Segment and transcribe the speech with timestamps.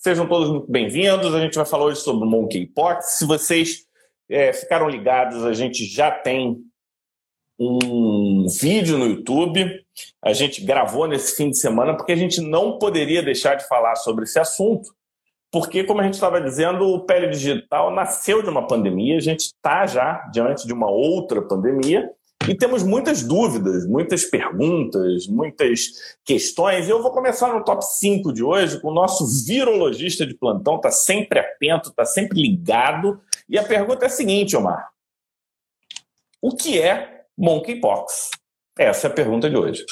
[0.00, 1.34] Sejam todos muito bem-vindos.
[1.34, 3.16] A gente vai falar hoje sobre Monkeypox.
[3.18, 3.84] Se vocês
[4.30, 6.56] é, ficaram ligados, a gente já tem
[7.58, 9.68] um vídeo no YouTube.
[10.22, 13.96] A gente gravou nesse fim de semana porque a gente não poderia deixar de falar
[13.96, 14.88] sobre esse assunto,
[15.50, 19.46] porque, como a gente estava dizendo, o Pele Digital nasceu de uma pandemia, a gente
[19.46, 22.08] está já diante de uma outra pandemia
[22.48, 26.88] e temos muitas dúvidas, muitas perguntas, muitas questões.
[26.88, 30.90] Eu vou começar no top 5 de hoje com o nosso virologista de plantão, está
[30.90, 33.20] sempre atento, está sempre ligado.
[33.48, 34.88] E a pergunta é a seguinte, Omar:
[36.40, 38.30] O que é monkeypox?
[38.78, 39.84] Essa é a pergunta de hoje.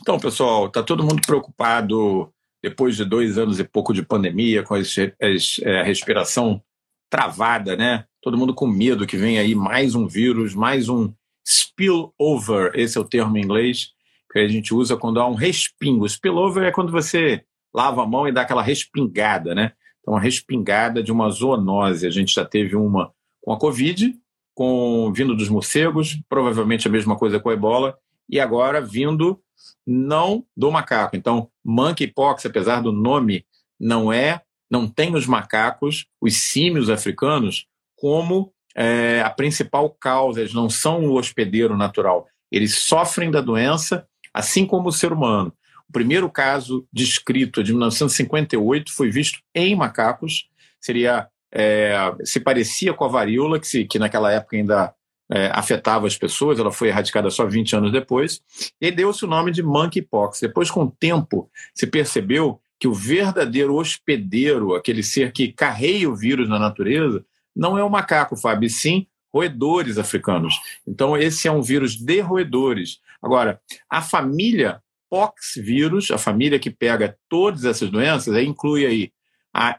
[0.00, 2.32] Então, pessoal, está todo mundo preocupado
[2.62, 6.62] depois de dois anos e pouco de pandemia, com é, a respiração
[7.10, 8.06] travada, né?
[8.20, 11.12] Todo mundo com medo que vem aí mais um vírus, mais um
[11.46, 13.92] spillover, esse é o termo em inglês
[14.30, 16.08] que a gente usa quando há um respingo.
[16.08, 19.72] Spillover é quando você lava a mão e dá aquela respingada, né?
[20.00, 22.06] Então, uma respingada de uma zoonose.
[22.06, 24.14] A gente já teve uma com a Covid,
[24.54, 27.96] com vindo dos morcegos, provavelmente a mesma coisa com a ebola,
[28.28, 29.40] e agora vindo
[29.86, 31.16] não do macaco.
[31.16, 33.44] Então, monkeypox, apesar do nome,
[33.78, 37.66] não é, não tem os macacos, os símios africanos,
[37.96, 42.26] como é, a principal causa, eles não são o hospedeiro natural.
[42.50, 45.52] Eles sofrem da doença, assim como o ser humano.
[45.88, 50.48] O primeiro caso descrito de 1958 foi visto em macacos,
[50.80, 51.94] seria é,
[52.24, 54.92] se parecia com a varíola, que, se, que naquela época ainda
[55.30, 58.42] é, afetava as pessoas, ela foi erradicada só 20 anos depois,
[58.80, 60.40] e deu-se o nome de monkeypox.
[60.40, 66.16] Depois, com o tempo, se percebeu que o verdadeiro hospedeiro, aquele ser que carrega o
[66.16, 70.54] vírus na natureza, não é o macaco, Fábio, sim roedores africanos.
[70.86, 73.00] Então, esse é um vírus de roedores.
[73.20, 73.60] Agora,
[73.90, 79.12] a família pox vírus, a família que pega todas essas doenças, aí inclui aí
[79.52, 79.78] a,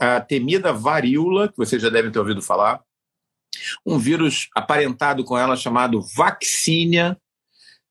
[0.00, 2.80] a temida varíola, que vocês já devem ter ouvido falar,
[3.84, 7.18] um vírus aparentado com ela chamado vaccinia,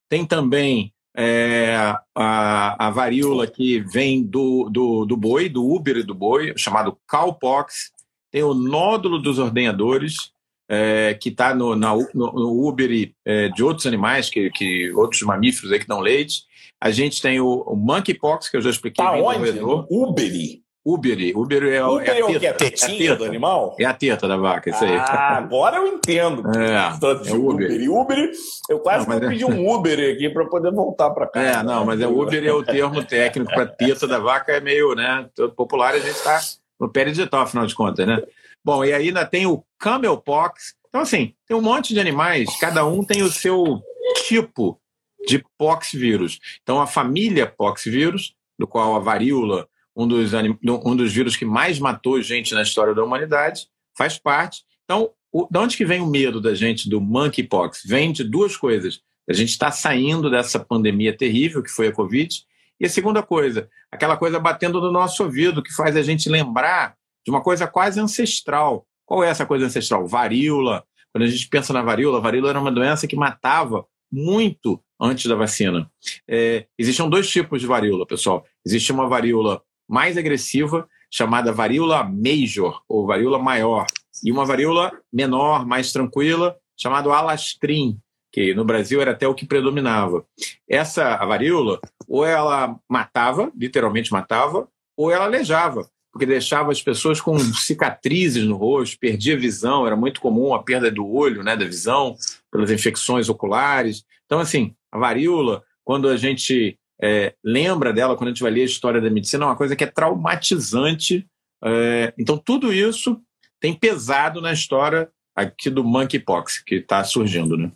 [0.09, 6.03] tem também é, a, a varíola que vem do, do, do boi, do Uber e
[6.03, 7.91] do boi, chamado cowpox,
[8.31, 10.31] tem o nódulo dos ordenhadores,
[10.69, 15.71] é, que está no, no, no Uber é, de outros animais, que, que outros mamíferos
[15.71, 16.43] aí que dão leite.
[16.79, 19.03] A gente tem o, o monkeypox, que eu já expliquei.
[19.03, 19.49] Tá onde?
[19.59, 20.61] Uber.
[20.83, 21.37] Uber.
[21.37, 23.15] Uber é, Uber é, a teta, é, a tetinha é a teta.
[23.17, 23.75] do animal?
[23.79, 24.95] É a teta da vaca, isso aí.
[24.95, 26.41] Ah, agora eu entendo.
[26.57, 27.67] É, tanto é Uber.
[27.67, 27.81] Uber.
[27.81, 28.31] E Uber,
[28.69, 31.41] eu quase não, vou pedir um Uber aqui para poder voltar para cá.
[31.41, 34.95] É, não, mas é Uber é o termo técnico para teta da vaca, é meio,
[34.95, 35.27] né?
[35.55, 36.39] Popular, a gente está
[36.81, 38.19] no pé digital, afinal de contas, né?
[38.65, 40.73] Bom, e ainda tem o camelpox.
[40.89, 43.79] Então, assim, tem um monte de animais, cada um tem o seu
[44.27, 44.81] tipo
[45.27, 46.39] de poxvírus.
[46.63, 51.77] Então, a família poxvírus, do qual a varíola, um dos, um dos vírus que mais
[51.77, 54.63] matou gente na história da humanidade, faz parte.
[54.83, 57.83] Então, o, de onde que vem o medo da gente do monkeypox?
[57.85, 59.01] Vem de duas coisas.
[59.29, 62.43] A gente está saindo dessa pandemia terrível que foi a Covid.
[62.81, 66.95] E a segunda coisa, aquela coisa batendo no nosso ouvido, que faz a gente lembrar
[67.23, 68.87] de uma coisa quase ancestral.
[69.05, 70.07] Qual é essa coisa ancestral?
[70.07, 70.83] Varíola.
[71.13, 75.27] Quando a gente pensa na varíola, a varíola era uma doença que matava muito antes
[75.27, 75.91] da vacina.
[76.27, 78.43] É, existiam dois tipos de varíola, pessoal.
[78.65, 83.85] Existe uma varíola mais agressiva, chamada varíola major, ou varíola maior,
[84.23, 87.99] e uma varíola menor, mais tranquila, chamada alastrim,
[88.31, 90.25] que no Brasil era até o que predominava.
[90.67, 97.21] Essa a varíola, ou ela matava, literalmente matava, ou ela aleijava porque deixava as pessoas
[97.21, 101.65] com cicatrizes no rosto, perdia visão, era muito comum a perda do olho, né, da
[101.65, 102.15] visão,
[102.51, 104.03] pelas infecções oculares.
[104.25, 108.63] Então, assim, a varíola, quando a gente é, lembra dela, quando a gente vai ler
[108.63, 111.25] a história da medicina, é uma coisa que é traumatizante.
[111.63, 113.19] É, então, tudo isso
[113.59, 117.71] tem pesado na história aqui do monkeypox, que está surgindo, né?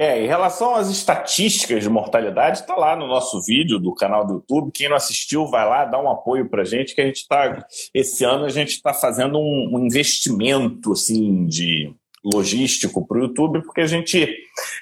[0.00, 4.36] É, em relação às estatísticas de mortalidade, está lá no nosso vídeo do canal do
[4.36, 4.72] YouTube.
[4.72, 7.66] Quem não assistiu, vai lá, dá um apoio para a gente, que a gente está.
[7.92, 11.94] Esse ano a gente está fazendo um, um, investimento assim, de
[12.24, 14.26] logístico para o YouTube, porque a gente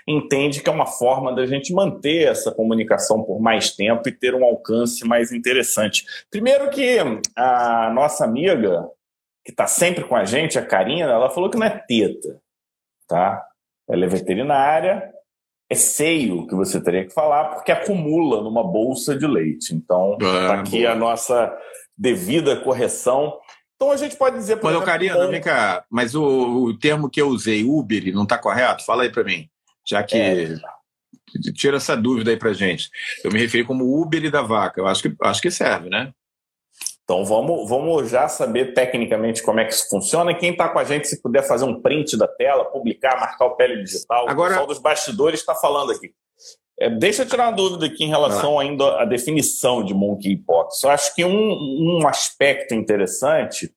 [0.07, 4.37] entende que é uma forma da gente manter essa comunicação por mais tempo e ter
[4.37, 6.05] um alcance mais interessante.
[6.31, 6.97] Primeiro que
[7.35, 8.89] a nossa amiga,
[9.45, 12.41] que está sempre com a gente, a Karina, ela falou que não é teta,
[13.09, 13.48] tá?
[13.89, 15.11] Ela é veterinária,
[15.71, 19.75] é seio que você teria que falar, porque acumula numa bolsa de leite.
[19.75, 20.93] Então, ah, aqui boa.
[20.93, 21.57] a nossa
[21.97, 23.39] devida correção.
[23.77, 24.57] Então a gente pode dizer.
[24.57, 26.25] Por mas, Karina, vem cá, mas o,
[26.65, 28.85] o, termo que eu usei, Uber, não está correto?
[28.85, 29.49] Fala aí para mim.
[29.87, 30.17] Já que.
[30.17, 30.57] É.
[31.55, 32.89] Tira essa dúvida aí pra gente.
[33.23, 34.81] Eu me referi como Uber da vaca.
[34.81, 36.11] Eu acho que, acho que serve, né?
[37.09, 40.35] Então vamos, vamos já saber tecnicamente como é que isso funciona.
[40.35, 43.57] Quem está com a gente, se puder fazer um print da tela, publicar, marcar o
[43.57, 44.29] pele digital.
[44.29, 44.49] Agora...
[44.49, 46.13] O pessoal dos bastidores está falando aqui.
[46.79, 50.83] É, deixa eu tirar uma dúvida aqui em relação ainda à definição de monkeypox.
[50.83, 53.73] Eu acho que um, um aspecto interessante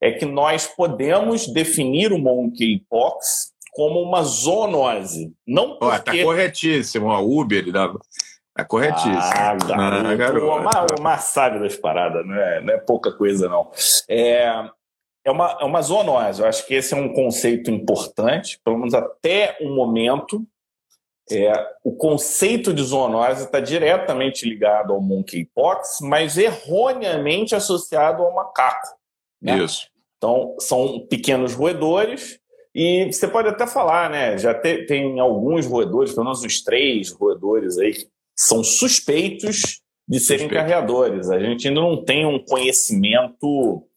[0.00, 5.34] é que nós podemos definir o monkeypox como uma zoonose.
[5.44, 5.96] Não porque...
[5.96, 7.08] Está corretíssimo.
[7.08, 7.98] O Uber dava...
[8.56, 9.16] É corretíssimo.
[9.18, 10.06] Ah, garoto.
[10.06, 10.46] Ah, garoto.
[10.46, 13.70] Uma, uma sábio das paradas, não é, não é pouca coisa, não.
[14.08, 14.68] É,
[15.24, 16.40] é, uma, é uma zoonose.
[16.40, 20.46] Eu acho que esse é um conceito importante, pelo menos até o momento.
[21.30, 28.96] É, o conceito de zoonose está diretamente ligado ao monkeypox, mas erroneamente associado ao macaco.
[29.42, 29.58] Né?
[29.58, 29.88] Isso.
[30.16, 32.40] Então, são pequenos roedores,
[32.78, 34.36] e você pode até falar, né?
[34.36, 40.20] Já te, tem alguns roedores, pelo menos uns três roedores aí, que são suspeitos de
[40.20, 40.54] serem Suspeito.
[40.54, 41.30] carreadores.
[41.30, 43.88] A gente ainda não tem um conhecimento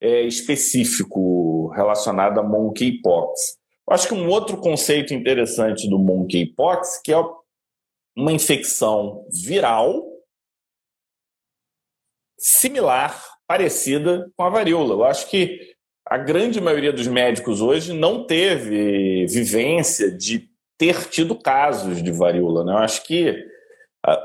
[0.00, 3.56] é, específico relacionado a monkeypox.
[3.88, 7.16] Eu acho que um outro conceito interessante do monkeypox que é
[8.16, 10.02] uma infecção viral
[12.38, 14.94] similar, parecida com a varíola.
[14.94, 15.58] Eu acho que
[16.06, 22.64] a grande maioria dos médicos hoje não teve vivência de ter tido casos de varíola.
[22.64, 22.72] Né?
[22.72, 23.53] Eu acho que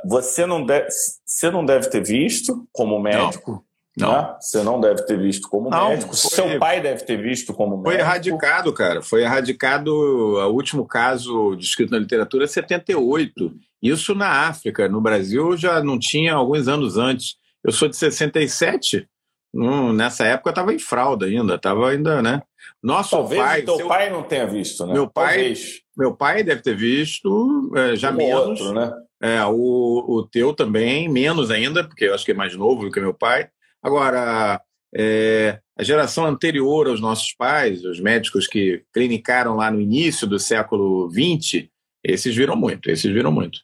[0.06, 0.88] você não deve,
[1.26, 3.64] você não deve ter visto como médico.
[3.98, 4.12] Não.
[4.12, 4.36] Né?
[4.40, 6.16] Você não deve ter visto como não, médico.
[6.16, 7.92] Foi, Seu pai deve ter visto como médico.
[7.92, 9.02] Foi erradicado, cara.
[9.02, 9.90] Foi erradicado.
[9.90, 13.54] O último caso descrito na literatura é 78.
[13.82, 14.88] Isso na África.
[14.88, 17.36] No Brasil já não tinha alguns anos antes.
[17.64, 19.08] Eu sou de 67.
[19.54, 21.56] Hum, nessa época eu estava em fralda ainda.
[21.56, 22.42] Estava ainda, né?
[22.82, 23.62] Nosso Talvez pai.
[23.64, 23.88] Teu seu...
[23.88, 24.94] pai não tenha visto, né?
[24.94, 25.82] Meu pai, Talvez.
[25.98, 28.62] meu pai deve ter visto, é, já um menos.
[28.62, 28.94] Outro, né?
[29.22, 32.92] É, o, o teu também, menos ainda, porque eu acho que é mais novo do
[32.92, 33.50] que meu pai.
[33.82, 34.62] Agora,
[34.96, 40.40] é, a geração anterior aos nossos pais, os médicos que clinicaram lá no início do
[40.40, 41.68] século XX,
[42.04, 43.60] esses viram muito, esses viram muito.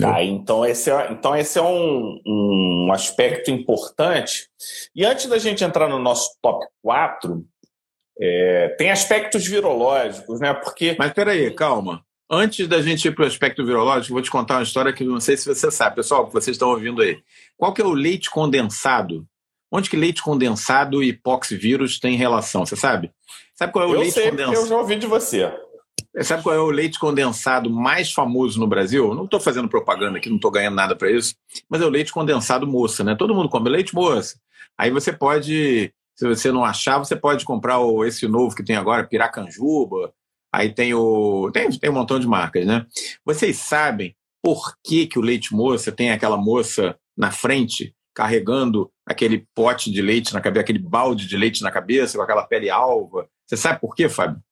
[0.00, 4.46] Tá, então esse é, então esse é um, um aspecto importante.
[4.94, 7.42] E antes da gente entrar no nosso top 4,
[8.20, 10.52] é, tem aspectos virológicos, né?
[10.52, 10.94] Porque.
[10.98, 12.04] Mas peraí, calma.
[12.30, 15.18] Antes da gente ir para o aspecto virológico, vou te contar uma história que não
[15.18, 17.22] sei se você sabe, pessoal, que vocês estão ouvindo aí.
[17.56, 19.26] Qual que é o leite condensado?
[19.70, 22.66] Onde que leite condensado e poxvírus têm relação?
[22.66, 23.10] Você sabe?
[23.54, 24.56] Sabe qual é o eu leite sei, condensado?
[24.56, 25.50] Eu já ouvi de você.
[26.22, 29.14] Sabe qual é o leite condensado mais famoso no Brasil?
[29.14, 31.34] Não estou fazendo propaganda aqui, não estou ganhando nada para isso,
[31.68, 33.14] mas é o leite condensado moça, né?
[33.14, 34.38] Todo mundo come leite moça.
[34.76, 38.76] Aí você pode, se você não achar, você pode comprar o, esse novo que tem
[38.76, 40.12] agora, Piracanjuba,
[40.52, 41.50] Aí tem o.
[41.52, 42.86] Tem, tem um montão de marcas, né?
[43.24, 49.46] Vocês sabem por que, que o leite moça tem aquela moça na frente carregando aquele
[49.54, 53.28] pote de leite na cabeça, aquele balde de leite na cabeça, com aquela pele alva?
[53.46, 54.42] Você sabe por quê, Fábio?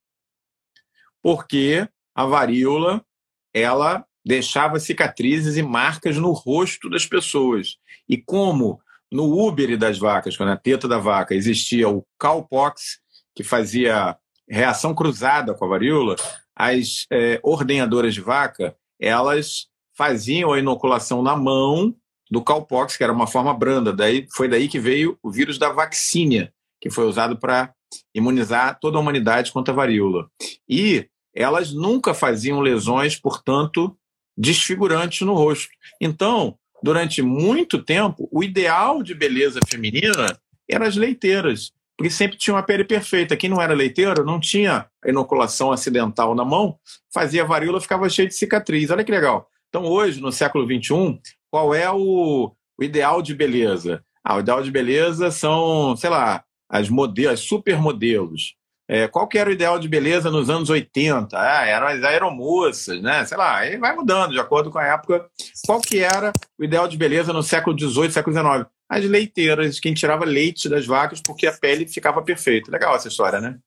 [1.23, 3.05] Porque a varíola
[3.53, 7.77] ela deixava cicatrizes e marcas no rosto das pessoas.
[8.09, 13.01] E como no úbere das vacas, quando a teta da vaca existia o cowpox,
[13.35, 14.17] que fazia
[14.49, 16.17] reação cruzada com a varíola,
[16.55, 19.67] as é, ordenhadoras de vaca, elas
[19.97, 21.95] faziam a inoculação na mão
[22.31, 23.93] do cowpox, que era uma forma branda.
[23.93, 27.73] Daí, foi daí que veio o vírus da vacínia, que foi usado para
[28.15, 30.29] imunizar toda a humanidade contra a varíola.
[30.69, 33.97] E elas nunca faziam lesões, portanto,
[34.37, 35.69] desfigurantes no rosto.
[36.01, 40.39] Então, durante muito tempo, o ideal de beleza feminina
[40.69, 43.37] eram as leiteiras porque sempre tinha uma pele perfeita.
[43.37, 46.79] Quem não era leiteiro não tinha inoculação acidental na mão,
[47.13, 48.91] fazia varíola, ficava cheio de cicatriz.
[48.91, 49.49] Olha que legal.
[49.69, 51.19] Então, hoje, no século XXI,
[51.51, 54.05] qual é o, o ideal de beleza?
[54.23, 58.55] Ah, o ideal de beleza são, sei lá, as modelos, as supermodelos.
[58.89, 61.37] É, qual que era o ideal de beleza nos anos 80?
[61.37, 63.25] Ah, eram as aeromoças, né?
[63.25, 65.27] Sei lá, aí vai mudando de acordo com a época.
[65.67, 68.76] Qual que era o ideal de beleza no século XVIII, século XIX?
[68.89, 72.71] As leiteiras, quem tirava leite das vacas porque a pele ficava perfeita.
[72.71, 73.59] Legal essa história, né?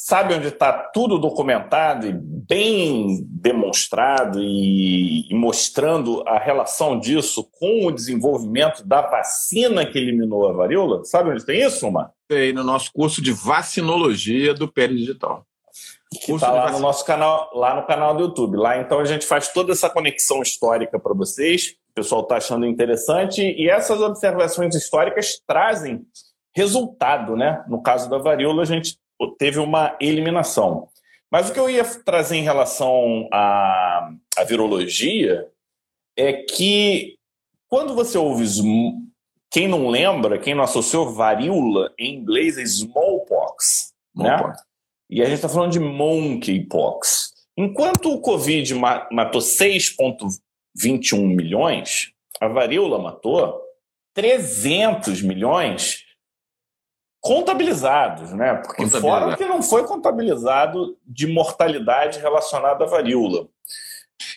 [0.00, 7.84] Sabe onde está tudo documentado e bem demonstrado e, e, mostrando a relação disso com
[7.84, 11.04] o desenvolvimento da vacina que eliminou a varíola?
[11.04, 12.12] Sabe onde tem isso, Mar?
[12.28, 15.44] Tem no nosso curso de vacinologia do Pé Digital.
[16.12, 18.56] Está lá no nosso canal, lá no canal do YouTube.
[18.56, 23.42] Lá então a gente faz toda essa conexão histórica para vocês pessoal está achando interessante.
[23.42, 26.06] E essas observações históricas trazem
[26.54, 27.64] resultado, né?
[27.68, 28.96] No caso da varíola, a gente
[29.38, 30.88] teve uma eliminação.
[31.30, 35.46] Mas o que eu ia trazer em relação à, à virologia
[36.16, 37.16] é que
[37.68, 38.44] quando você ouve
[39.50, 43.92] quem não lembra, quem não associou, varíola em inglês é smallpox.
[44.14, 44.36] Né?
[45.10, 47.34] E a gente está falando de monkeypox.
[47.56, 48.74] Enquanto o Covid
[49.10, 49.40] matou
[50.78, 53.60] 6,21 milhões, a varíola matou
[54.14, 56.04] 300 milhões
[57.20, 58.54] contabilizados, né?
[58.54, 63.48] Porque fora que não foi contabilizado de mortalidade relacionada à varíola.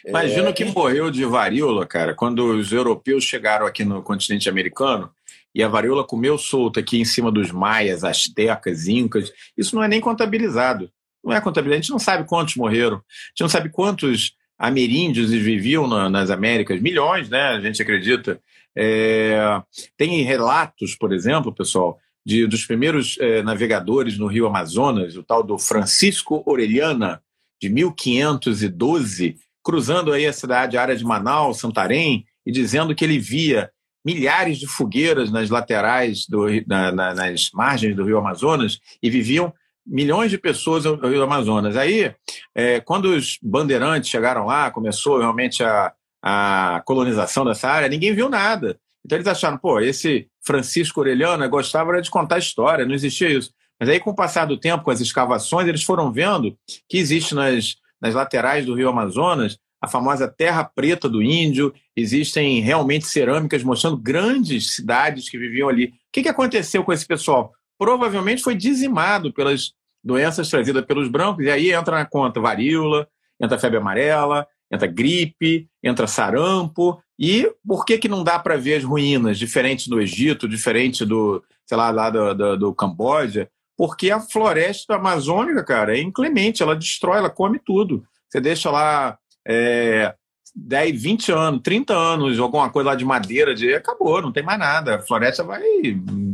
[0.06, 0.54] Imagina é...
[0.54, 5.12] que morreu de varíola, cara, quando os europeus chegaram aqui no continente americano
[5.54, 9.32] e a varíola comeu solta aqui em cima dos maias, astecas, incas.
[9.58, 10.92] Isso não é nem contabilizado.
[11.24, 11.80] Não é contabilizado.
[11.80, 12.98] A gente não sabe quantos morreram.
[12.98, 16.80] A gente não sabe quantos ameríndios viviam na, nas Américas.
[16.80, 17.42] Milhões, né?
[17.50, 18.40] A gente acredita.
[18.78, 19.60] É...
[19.98, 25.42] Tem relatos, por exemplo, pessoal, de, dos primeiros é, navegadores no Rio Amazonas, o tal
[25.42, 27.20] do Francisco Orellana,
[27.60, 33.18] de 1512, cruzando aí a cidade, a área de Manaus, Santarém, e dizendo que ele
[33.18, 33.72] via
[34.06, 39.52] milhares de fogueiras nas laterais, do, na, na, nas margens do Rio Amazonas, e viviam
[39.86, 41.76] milhões de pessoas no Rio Amazonas.
[41.76, 42.14] Aí,
[42.56, 48.30] é, quando os bandeirantes chegaram lá, começou realmente a, a colonização dessa área, ninguém viu
[48.30, 48.80] nada.
[49.06, 53.52] Então eles acharam, pô, esse Francisco Orellana gostava de contar história, não existia isso.
[53.80, 56.56] Mas aí, com o passar do tempo, com as escavações, eles foram vendo
[56.88, 62.60] que existe nas nas laterais do Rio Amazonas, a famosa Terra Preta do Índio, existem
[62.60, 65.86] realmente cerâmicas mostrando grandes cidades que viviam ali.
[65.86, 67.54] O que, que aconteceu com esse pessoal?
[67.82, 69.74] Provavelmente foi dizimado pelas
[70.04, 73.08] doenças trazidas pelos brancos, e aí entra na conta varíola,
[73.42, 77.02] entra febre amarela, entra gripe, entra sarampo.
[77.18, 81.44] E por que, que não dá para ver as ruínas, diferente do Egito, diferente do,
[81.66, 83.50] sei lá, lá do, do, do Camboja?
[83.82, 88.06] porque a floresta amazônica, cara, é inclemente, ela destrói, ela come tudo.
[88.30, 90.14] Você deixa lá é,
[90.56, 94.60] 10, 20 anos, 30 anos, alguma coisa lá de madeira, de acabou, não tem mais
[94.60, 94.96] nada.
[94.96, 95.62] A floresta vai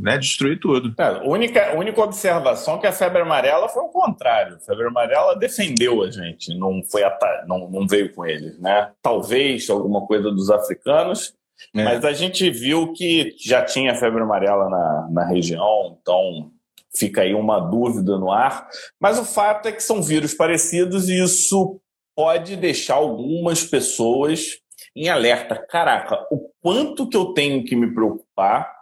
[0.01, 0.93] né, destruir tudo.
[0.97, 4.55] É, a única, única observação é que a febre amarela foi o contrário.
[4.55, 7.01] A febre amarela defendeu a gente, não, foi
[7.47, 8.59] não, não veio com eles.
[8.59, 8.91] Né?
[9.01, 11.33] Talvez alguma coisa dos africanos,
[11.75, 11.83] é.
[11.83, 16.51] mas a gente viu que já tinha febre amarela na, na região, então
[16.97, 18.67] Fica aí uma dúvida no ar.
[18.99, 21.79] Mas o fato é que são vírus parecidos e isso
[22.17, 24.57] pode deixar algumas pessoas
[24.95, 25.55] em alerta.
[25.55, 28.73] Caraca, o quanto que eu tenho que me preocupar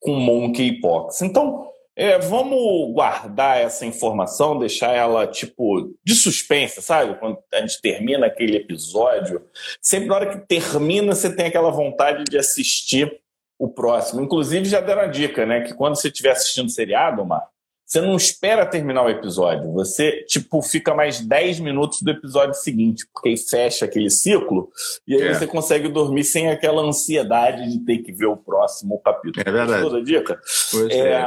[0.00, 1.22] com monkeypox?
[1.22, 7.16] Então, é, vamos guardar essa informação, deixar ela tipo de suspense, sabe?
[7.20, 9.46] Quando a gente termina aquele episódio,
[9.80, 13.22] sempre na hora que termina você tem aquela vontade de assistir
[13.56, 14.22] o próximo.
[14.22, 15.60] Inclusive, já deram a dica, né?
[15.60, 17.46] Que quando você estiver assistindo seriado, Omar,
[17.90, 19.72] você não espera terminar o episódio.
[19.72, 24.70] Você, tipo, fica mais 10 minutos do episódio seguinte, porque aí fecha aquele ciclo
[25.08, 25.34] e aí é.
[25.34, 29.42] você consegue dormir sem aquela ansiedade de ter que ver o próximo capítulo.
[29.44, 29.82] É verdade.
[29.82, 30.40] Toda dica?
[30.88, 31.24] É, é.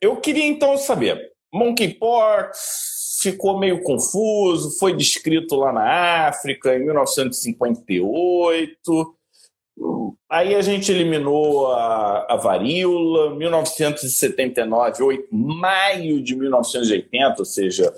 [0.00, 9.16] Eu queria então saber, Monkeypox ficou meio confuso, foi descrito lá na África em 1958
[10.30, 17.92] Aí a gente eliminou a, a varíola, 1979, 8, maio de 1980, ou seja,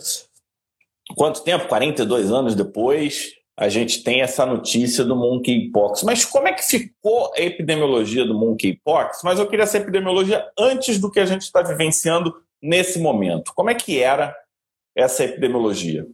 [1.15, 1.69] quanto tempo?
[1.69, 6.03] 42 anos depois, a gente tem essa notícia do monkeypox.
[6.05, 9.21] Mas como é que ficou a epidemiologia do monkeypox?
[9.23, 13.53] Mas eu queria essa epidemiologia antes do que a gente está vivenciando nesse momento.
[13.55, 14.35] Como é que era
[14.97, 16.07] essa epidemiologia?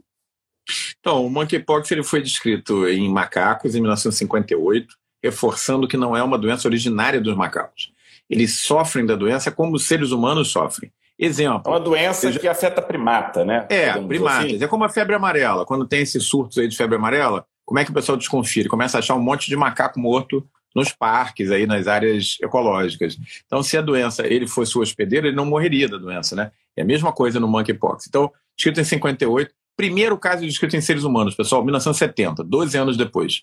[0.99, 6.39] Então, o monkeypox ele foi descrito em macacos em 1958 reforçando que não é uma
[6.39, 7.93] doença originária dos macacos.
[8.29, 10.93] Eles sofrem da doença como os seres humanos sofrem.
[11.19, 11.63] Exemplo.
[11.67, 13.67] É uma doença que afeta primata, né?
[13.69, 14.47] É, primatas.
[14.47, 14.65] Assim.
[14.65, 15.65] É como a febre amarela.
[15.65, 18.63] Quando tem esses surtos aí de febre amarela, como é que o pessoal desconfia?
[18.63, 23.19] Ele começa a achar um monte de macaco morto nos parques, aí nas áreas ecológicas.
[23.47, 26.53] Então, se a doença ele fosse o hospedeiro, ele não morreria da doença, né?
[26.77, 28.07] É a mesma coisa no monkeypox.
[28.07, 33.43] Então, escrito em 58, primeiro caso descrito em seres humanos, pessoal, 1970, 12 anos depois.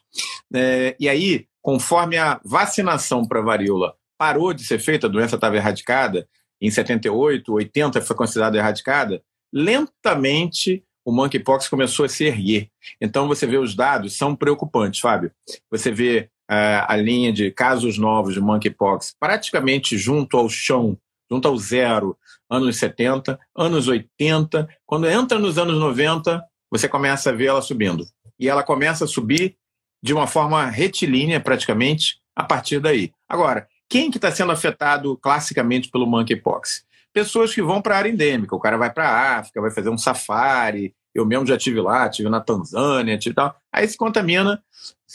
[0.53, 5.55] É, e aí, conforme a vacinação para varíola parou de ser feita, a doença estava
[5.55, 6.29] erradicada,
[6.62, 12.69] em 78, 80 foi considerada erradicada, lentamente o monkeypox começou a se erguer.
[13.01, 15.31] Então você vê os dados, são preocupantes, Fábio.
[15.72, 20.95] Você vê uh, a linha de casos novos de monkeypox praticamente junto ao chão,
[21.31, 22.15] junto ao zero,
[22.48, 24.69] anos 70, anos 80.
[24.86, 28.05] Quando entra nos anos 90, você começa a ver ela subindo.
[28.39, 29.57] E ela começa a subir
[30.05, 33.12] de uma forma retilínea, praticamente, a partir daí.
[33.27, 36.85] Agora, quem que está sendo afetado classicamente pelo monkeypox?
[37.12, 38.55] Pessoas que vão para a área endêmica.
[38.55, 40.93] O cara vai para a África, vai fazer um safari.
[41.12, 43.55] Eu mesmo já tive lá, tive na Tanzânia, tive tal.
[43.74, 44.62] Aí se contamina,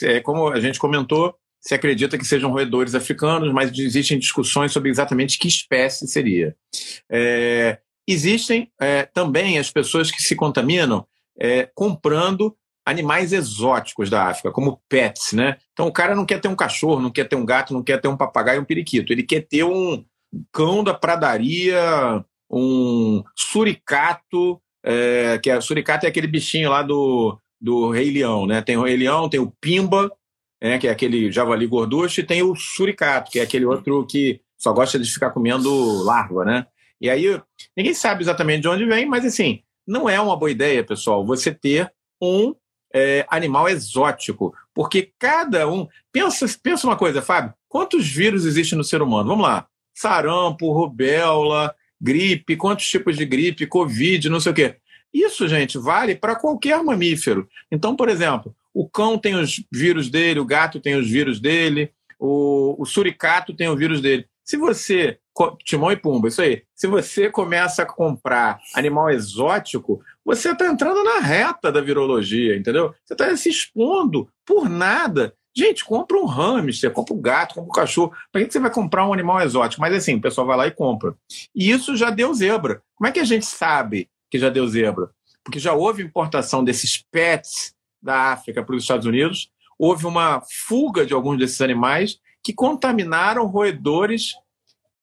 [0.03, 4.91] é, como a gente comentou, se acredita que sejam roedores africanos, mas existem discussões sobre
[4.91, 6.57] exatamente que espécie seria.
[7.09, 7.79] É,
[8.09, 11.07] existem é, também as pessoas que se contaminam
[11.39, 15.57] é, comprando animais exóticos da África, como pets, né?
[15.73, 18.01] Então o cara não quer ter um cachorro, não quer ter um gato, não quer
[18.01, 19.13] ter um papagaio, um periquito.
[19.13, 20.05] Ele quer ter um
[20.53, 27.91] cão da pradaria, um suricato, é, que é suricato é aquele bichinho lá do, do
[27.91, 28.63] Rei Leão, né?
[28.63, 30.11] Tem o Rei Leão, tem o Pimba,
[30.63, 30.79] né?
[30.79, 34.73] que é aquele javali gorducho, e tem o suricato, que é aquele outro que só
[34.73, 36.67] gosta de ficar comendo larva, né?
[37.01, 37.41] E aí
[37.77, 41.53] ninguém sabe exatamente de onde vem, mas assim, não é uma boa ideia, pessoal, você
[41.53, 42.55] ter um
[42.93, 45.87] é, animal exótico, porque cada um.
[46.13, 49.29] Pensa, pensa uma coisa, Fábio: quantos vírus existem no ser humano?
[49.29, 49.67] Vamos lá.
[49.95, 54.77] Sarampo, rubéola, gripe, quantos tipos de gripe, Covid, não sei o quê.
[55.13, 57.49] Isso, gente, vale para qualquer mamífero.
[57.71, 61.93] Então, por exemplo, o cão tem os vírus dele, o gato tem os vírus dele,
[62.19, 64.27] o, o suricato tem o vírus dele.
[64.45, 65.19] Se você
[65.65, 66.63] Timão e Pumba, isso aí.
[66.75, 72.95] Se você começa a comprar animal exótico, você está entrando na reta da virologia, entendeu?
[73.05, 75.35] Você está se expondo por nada.
[75.57, 78.13] Gente, compra um hamster, compra um gato, compra um cachorro.
[78.31, 79.81] Para que você vai comprar um animal exótico?
[79.81, 81.15] Mas assim, o pessoal vai lá e compra.
[81.55, 82.83] E isso já deu zebra.
[82.95, 85.11] Como é que a gente sabe que já deu zebra?
[85.43, 91.05] Porque já houve importação desses pets da África para os Estados Unidos, houve uma fuga
[91.05, 94.35] de alguns desses animais que contaminaram roedores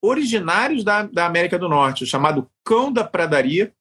[0.01, 3.73] originários da, da América do Norte, o chamado cão da pradaria,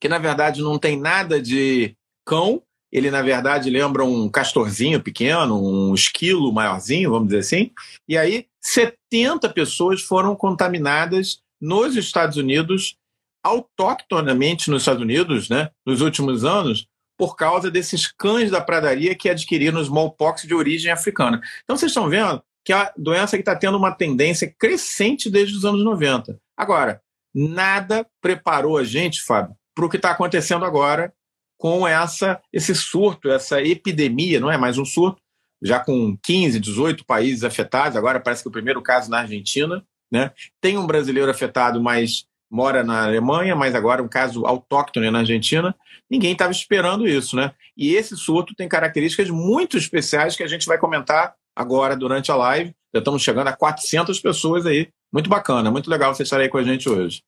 [0.00, 1.96] que na verdade não tem nada de
[2.26, 7.70] cão, ele na verdade lembra um castorzinho pequeno, um esquilo maiorzinho, vamos dizer assim.
[8.08, 12.96] E aí 70 pessoas foram contaminadas nos Estados Unidos,
[13.42, 16.86] autóctonamente nos Estados Unidos, né, nos últimos anos,
[17.18, 21.40] por causa desses cães da pradaria que adquiriram smallpox de origem africana.
[21.64, 25.56] Então vocês estão vendo que é a doença que está tendo uma tendência crescente desde
[25.56, 26.38] os anos 90.
[26.56, 27.02] Agora,
[27.34, 31.12] nada preparou a gente, Fábio, para o que está acontecendo agora
[31.58, 35.20] com essa esse surto, essa epidemia, não é mais um surto,
[35.62, 40.30] já com 15, 18 países afetados, agora parece que o primeiro caso na Argentina, né?
[40.60, 45.74] Tem um brasileiro afetado, mas mora na Alemanha, mas agora um caso autóctone na Argentina.
[46.08, 47.52] Ninguém estava esperando isso, né?
[47.76, 52.36] E esse surto tem características muito especiais que a gente vai comentar agora durante a
[52.36, 52.74] live.
[52.94, 54.88] Já estamos chegando a 400 pessoas aí.
[55.12, 57.22] Muito bacana, muito legal você estar aí com a gente hoje.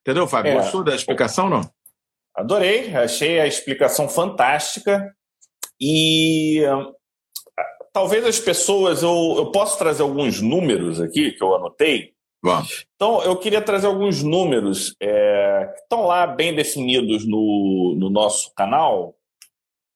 [0.00, 0.52] Entendeu, Fábio?
[0.52, 1.70] É, Gostou da explicação, não?
[2.38, 5.12] Adorei, achei a explicação fantástica.
[5.80, 6.94] E uh,
[7.92, 9.02] talvez as pessoas.
[9.02, 12.12] Eu, eu posso trazer alguns números aqui que eu anotei.
[12.40, 12.86] Vamos.
[12.94, 18.54] Então, eu queria trazer alguns números é, que estão lá bem definidos no, no nosso
[18.54, 19.16] canal,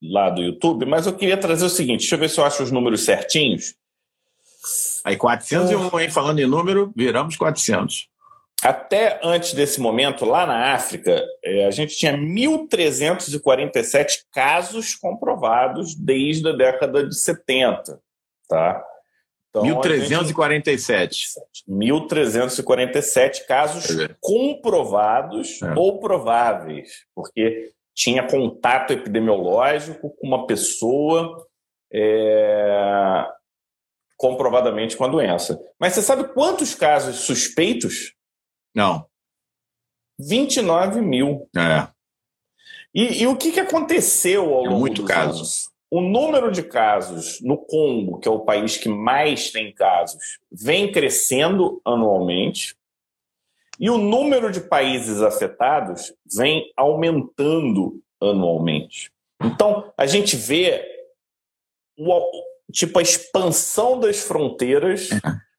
[0.02, 2.64] lá do YouTube, mas eu queria trazer o seguinte, deixa eu ver se eu acho
[2.64, 3.76] os números certinhos.
[5.05, 6.11] Aí 401, hein?
[6.11, 8.09] Falando em número, viramos 400.
[8.62, 16.48] Até antes desse momento, lá na África, é, a gente tinha 1.347 casos comprovados desde
[16.48, 18.01] a década de 70.
[18.48, 18.81] Tá?
[19.51, 21.27] Então, 1347.
[21.68, 23.88] 1.347 casos
[24.20, 25.75] comprovados é.
[25.77, 31.46] ou prováveis, porque tinha contato epidemiológico com uma pessoa
[31.92, 33.27] é,
[34.16, 35.61] comprovadamente com a doença.
[35.79, 38.14] Mas você sabe quantos casos suspeitos?
[38.74, 39.06] Não.
[40.18, 41.48] 29 mil.
[41.56, 41.88] É.
[42.94, 45.38] E, e o que, que aconteceu ao é longo muito dos casos.
[45.38, 45.72] Anos?
[45.90, 50.90] O número de casos no Congo, que é o país que mais tem casos, vem
[50.90, 52.74] crescendo anualmente.
[53.78, 59.11] E o número de países afetados vem aumentando anualmente.
[59.42, 60.82] Então, a gente vê
[61.98, 62.20] o,
[62.72, 65.11] tipo a expansão das fronteiras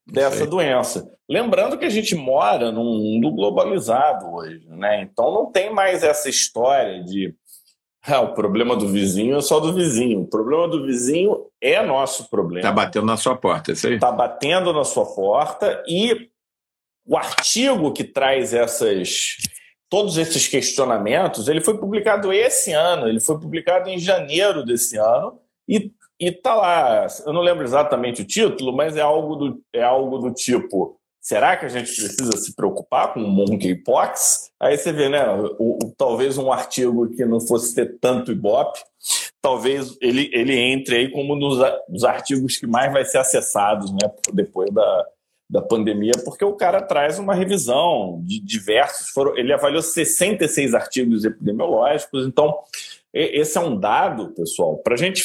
[0.06, 1.10] dessa doença.
[1.30, 5.02] Lembrando que a gente mora num mundo globalizado hoje, né?
[5.02, 7.34] Então não tem mais essa história de
[8.06, 10.22] ah, o problema do vizinho é só do vizinho.
[10.22, 12.68] O problema do vizinho é nosso problema.
[12.68, 13.94] Está batendo na sua porta, é isso aí?
[13.94, 16.30] Está batendo na sua porta e
[17.06, 19.38] o artigo que traz essas
[19.89, 25.39] todos esses questionamentos, ele foi publicado esse ano, ele foi publicado em janeiro desse ano
[25.68, 29.84] e e tá lá, eu não lembro exatamente o título, mas é algo do, é
[29.84, 34.52] algo do tipo: será que a gente precisa se preocupar com monkeypox?
[34.60, 35.26] Aí você vê, né?
[35.58, 38.80] O, o, talvez um artigo que não fosse ter tanto ibope,
[39.41, 41.58] talvez ele, ele entre aí como nos,
[41.89, 44.12] nos artigos que mais vai ser acessados, né?
[44.34, 45.08] Depois da,
[45.49, 49.10] da pandemia, porque o cara traz uma revisão de diversos.
[49.10, 52.60] Foram, ele avaliou 66 artigos epidemiológicos, então
[53.13, 55.23] esse é um dado, pessoal, para a gente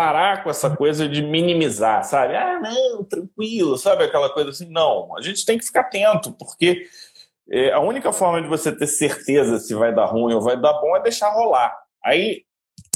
[0.00, 2.34] parar com essa coisa de minimizar, sabe?
[2.34, 4.04] Ah, não, tranquilo, sabe?
[4.04, 4.66] Aquela coisa assim.
[4.70, 6.88] Não, a gente tem que ficar atento, porque
[7.50, 10.72] é, a única forma de você ter certeza se vai dar ruim ou vai dar
[10.80, 11.76] bom é deixar rolar.
[12.02, 12.44] Aí,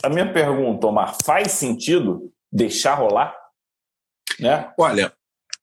[0.03, 3.37] a minha pergunta, Omar, faz sentido deixar rolar?
[4.41, 4.73] Né?
[4.79, 5.13] Olha,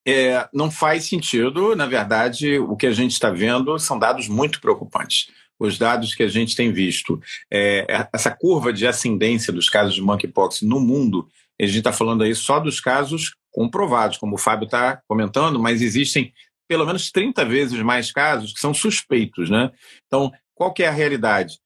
[0.08, 1.76] é, não faz sentido.
[1.76, 5.32] Na verdade, o que a gente está vendo são dados muito preocupantes.
[5.62, 7.22] Os dados que a gente tem visto,
[7.52, 11.28] é, essa curva de ascendência dos casos de monkeypox no mundo,
[11.62, 15.84] a gente está falando aí só dos casos comprovados, como o Fábio está comentando, mas
[15.84, 16.34] existem
[16.68, 19.70] pelo menos 30 vezes mais casos que são suspeitos, né?
[20.08, 21.60] Então, qual que é a realidade?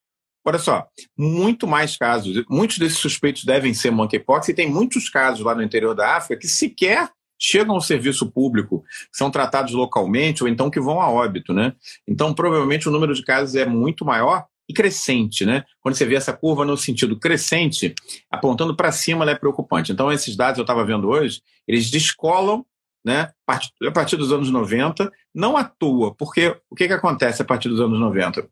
[0.46, 0.86] Olha só,
[1.18, 5.64] muito mais casos, muitos desses suspeitos devem ser monkeypox e tem muitos casos lá no
[5.64, 10.80] interior da África que sequer chegam ao serviço público, são tratados localmente ou então que
[10.80, 11.74] vão a óbito, né?
[12.08, 15.64] Então, provavelmente o número de casos é muito maior e crescente, né?
[15.82, 17.94] Quando você vê essa curva no sentido crescente,
[18.32, 19.92] apontando para cima, ela é preocupante.
[19.92, 22.66] Então, esses dados eu estava vendo hoje, eles descolam
[23.06, 27.46] né, a partir dos anos 90, não à toa, porque o que, que acontece a
[27.46, 28.50] partir dos anos 90?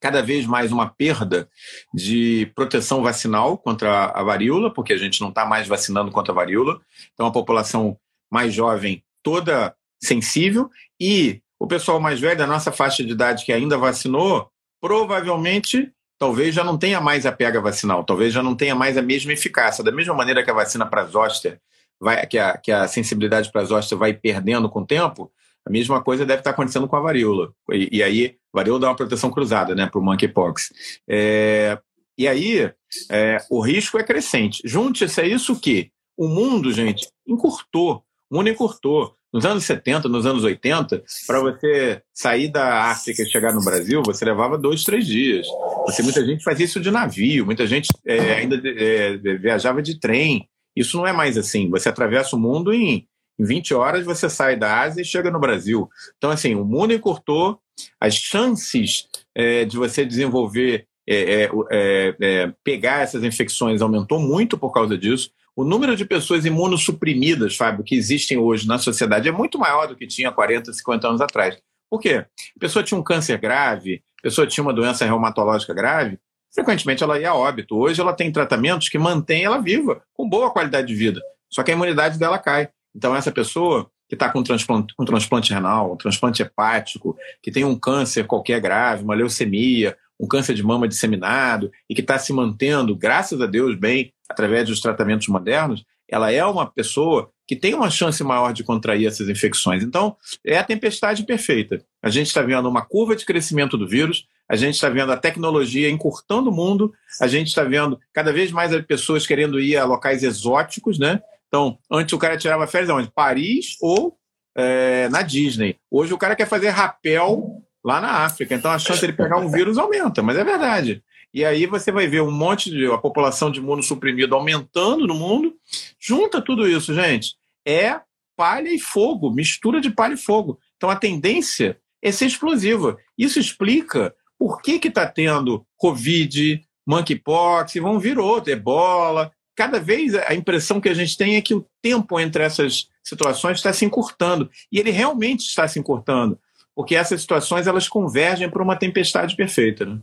[0.00, 1.48] Cada vez mais uma perda
[1.92, 6.34] de proteção vacinal contra a varíola, porque a gente não está mais vacinando contra a
[6.34, 6.80] varíola,
[7.12, 7.98] então a população
[8.30, 13.52] mais jovem toda sensível, e o pessoal mais velho da nossa faixa de idade que
[13.52, 18.74] ainda vacinou, provavelmente talvez já não tenha mais a pega vacinal, talvez já não tenha
[18.74, 19.82] mais a mesma eficácia.
[19.82, 21.58] Da mesma maneira que a vacina para zoster
[21.98, 25.32] vai, que, a, que a sensibilidade para hóstias vai perdendo com o tempo,
[25.70, 27.52] mesma coisa deve estar acontecendo com a varíola.
[27.72, 30.72] E, e aí, varíola dá uma proteção cruzada né, para o monkeypox.
[31.08, 31.78] É,
[32.18, 32.70] e aí,
[33.10, 34.60] é, o risco é crescente.
[34.64, 38.04] Junte-se a isso que o mundo, gente, encurtou.
[38.30, 39.14] O mundo encurtou.
[39.32, 44.02] Nos anos 70, nos anos 80, para você sair da África e chegar no Brasil,
[44.04, 45.46] você levava dois, três dias.
[45.86, 50.48] Você, muita gente fazia isso de navio, muita gente é, ainda é, viajava de trem.
[50.74, 51.70] Isso não é mais assim.
[51.70, 53.06] Você atravessa o mundo em,
[53.40, 55.88] em 20 horas, você sai da Ásia e chega no Brasil.
[56.18, 57.58] Então, assim, o mundo encurtou,
[57.98, 64.58] as chances é, de você desenvolver, é, é, é, é pegar essas infecções aumentou muito
[64.58, 65.30] por causa disso.
[65.56, 69.96] O número de pessoas imunossuprimidas, Fábio, que existem hoje na sociedade é muito maior do
[69.96, 71.56] que tinha 40, 50 anos atrás.
[71.88, 72.24] Por quê?
[72.56, 76.18] A pessoa tinha um câncer grave, a pessoa tinha uma doença reumatológica grave,
[76.54, 77.76] frequentemente ela ia a óbito.
[77.76, 81.20] Hoje ela tem tratamentos que mantêm ela viva, com boa qualidade de vida.
[81.50, 82.68] Só que a imunidade dela cai.
[82.94, 87.64] Então, essa pessoa que está com transplante, um transplante renal, um transplante hepático, que tem
[87.64, 92.32] um câncer qualquer grave, uma leucemia, um câncer de mama disseminado e que está se
[92.32, 97.74] mantendo, graças a Deus, bem através dos tratamentos modernos, ela é uma pessoa que tem
[97.74, 99.82] uma chance maior de contrair essas infecções.
[99.82, 101.84] Então, é a tempestade perfeita.
[102.02, 105.16] A gente está vendo uma curva de crescimento do vírus, a gente está vendo a
[105.16, 109.76] tecnologia encurtando o mundo, a gente está vendo cada vez mais as pessoas querendo ir
[109.76, 111.22] a locais exóticos, né?
[111.50, 113.10] Então, antes o cara tirava férias onde?
[113.10, 114.16] Paris ou
[114.56, 115.76] é, na Disney.
[115.90, 118.54] Hoje o cara quer fazer rapel lá na África.
[118.54, 121.02] Então a chance de ele pegar um vírus aumenta, mas é verdade.
[121.32, 125.54] E aí você vai ver um monte de a população de imunossuprimido aumentando no mundo.
[125.98, 127.34] Junta tudo isso, gente.
[127.66, 128.00] É
[128.36, 130.58] palha e fogo, mistura de palha e fogo.
[130.76, 132.96] Então a tendência é ser explosiva.
[133.16, 139.30] Isso explica por que está tendo Covid, monkeypox, e vão vir outro, ebola.
[139.60, 143.58] Cada vez a impressão que a gente tem é que o tempo entre essas situações
[143.58, 144.50] está se encurtando.
[144.72, 146.40] E ele realmente está se encurtando,
[146.74, 149.84] porque essas situações elas convergem para uma tempestade perfeita.
[149.84, 149.98] Né?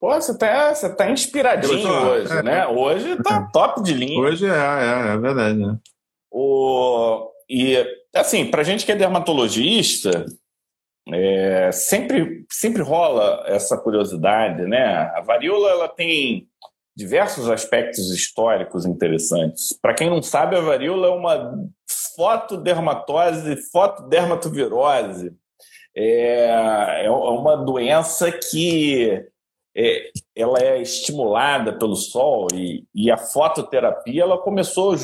[0.00, 2.66] Pô, você tá, você tá inspiradinho tô, hoje, é, né?
[2.66, 3.52] Hoje tá é.
[3.52, 4.18] top de linha.
[4.18, 5.78] Hoje é, é, é verdade, né?
[6.30, 7.76] O, e,
[8.16, 10.24] assim, pra gente que é dermatologista,
[11.12, 15.12] é, sempre, sempre rola essa curiosidade, né?
[15.14, 16.47] A varíola ela tem
[16.98, 19.72] diversos aspectos históricos interessantes.
[19.80, 21.64] Para quem não sabe, a varíola é uma
[22.16, 25.32] fotodermatose, fotodermatovirose.
[25.96, 29.24] É, é uma doença que
[29.76, 34.96] é, ela é estimulada pelo sol e, e, a fototerapia ela começou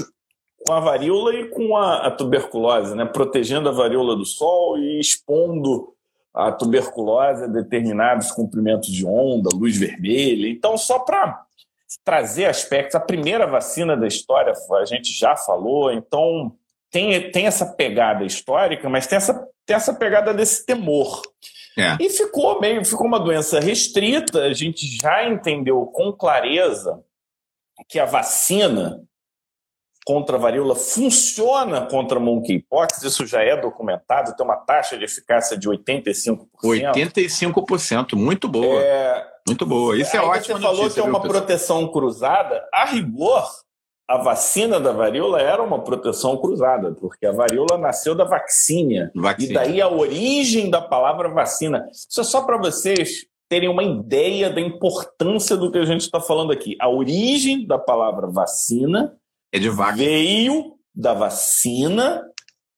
[0.67, 3.05] com a varíola e com a, a tuberculose, né?
[3.05, 5.95] protegendo a varíola do sol e expondo
[6.35, 10.49] a tuberculose a determinados comprimentos de onda, luz vermelha.
[10.49, 11.44] Então, só para
[12.03, 16.57] trazer aspectos, a primeira vacina da história, a gente já falou, então
[16.91, 21.23] tem, tem essa pegada histórica, mas tem essa, tem essa pegada desse temor.
[21.77, 21.97] É.
[22.01, 27.03] E ficou meio, ficou uma doença restrita, a gente já entendeu com clareza
[27.89, 29.03] que a vacina
[30.05, 35.57] contra a varíola funciona contra monkeypox, isso já é documentado, tem uma taxa de eficácia
[35.57, 36.47] de 85%.
[36.63, 38.83] 85%, muito boa.
[38.83, 39.34] É...
[39.47, 39.99] Muito boa.
[39.99, 40.59] Isso é ótimo.
[40.59, 42.67] Você falou que é uma proteção cruzada.
[42.73, 43.47] A rigor,
[44.09, 49.13] a vacina da varíola era uma proteção cruzada, porque a varíola nasceu da vacina.
[49.39, 51.87] E daí a origem da palavra vacina.
[51.93, 56.21] Isso é só para vocês terem uma ideia da importância do que a gente está
[56.21, 56.77] falando aqui.
[56.81, 59.15] A origem da palavra vacina
[59.53, 59.97] é de vaca.
[59.97, 62.23] veio da vacina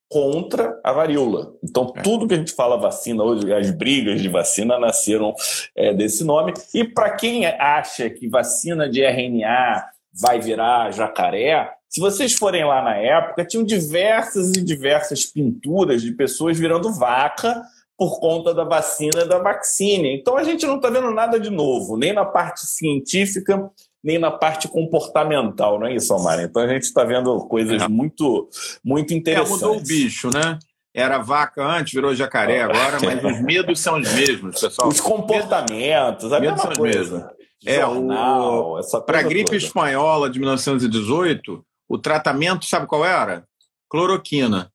[0.09, 1.53] contra a varíola.
[1.63, 2.01] Então, é.
[2.01, 5.33] tudo que a gente fala vacina hoje, as brigas de vacina nasceram
[5.75, 6.53] é, desse nome.
[6.73, 12.81] E para quem acha que vacina de RNA vai virar jacaré, se vocês forem lá
[12.81, 17.61] na época, tinham diversas e diversas pinturas de pessoas virando vaca
[17.97, 20.07] por conta da vacina da vacina.
[20.07, 23.69] Então a gente não está vendo nada de novo, nem na parte científica,
[24.03, 26.39] nem na parte comportamental, não é isso, Omar?
[26.39, 27.87] Então a gente está vendo coisas é.
[27.87, 28.49] muito,
[28.83, 29.61] muito interessantes.
[29.61, 30.59] É, mudou o bicho, né?
[30.93, 34.87] Era vaca antes, virou jacaré agora, mas os medos são os mesmos, pessoal.
[34.87, 37.31] Os comportamentos, a mesma coisa.
[37.65, 39.01] É, Jornal, o...
[39.01, 39.57] Para a gripe toda.
[39.57, 43.45] espanhola de 1918, o tratamento, sabe qual era?
[43.89, 44.71] Cloroquina.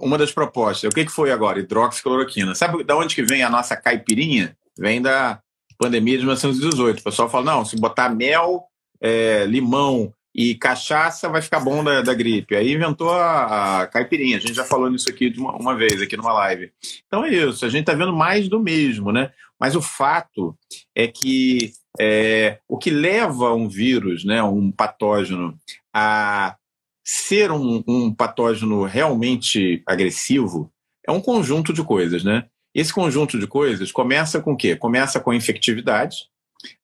[0.00, 0.90] Uma das propostas.
[0.90, 1.58] O que, que foi agora?
[1.58, 2.54] Hidroxicloroquina.
[2.54, 4.56] Sabe de onde que vem a nossa caipirinha?
[4.78, 5.40] Vem da
[5.82, 7.00] pandemia de 1918.
[7.00, 8.64] O pessoal fala, não, se botar mel,
[9.00, 12.54] é, limão e cachaça, vai ficar bom da, da gripe.
[12.54, 14.36] Aí inventou a, a, caipirinha.
[14.36, 16.72] A gente já falou nisso aqui uma, uma vez, aqui numa live.
[17.06, 17.64] Então é isso.
[17.64, 19.32] A gente está vendo mais do mesmo, né?
[19.58, 20.56] Mas o fato
[20.94, 25.58] é que é, o que leva um vírus, né, um patógeno,
[25.92, 26.56] a
[27.04, 30.72] ser um, um, patógeno realmente agressivo
[31.06, 32.46] é um conjunto de coisas, né?
[32.74, 34.76] Esse conjunto de coisas começa com o quê?
[34.76, 36.16] Começa com a infectividade,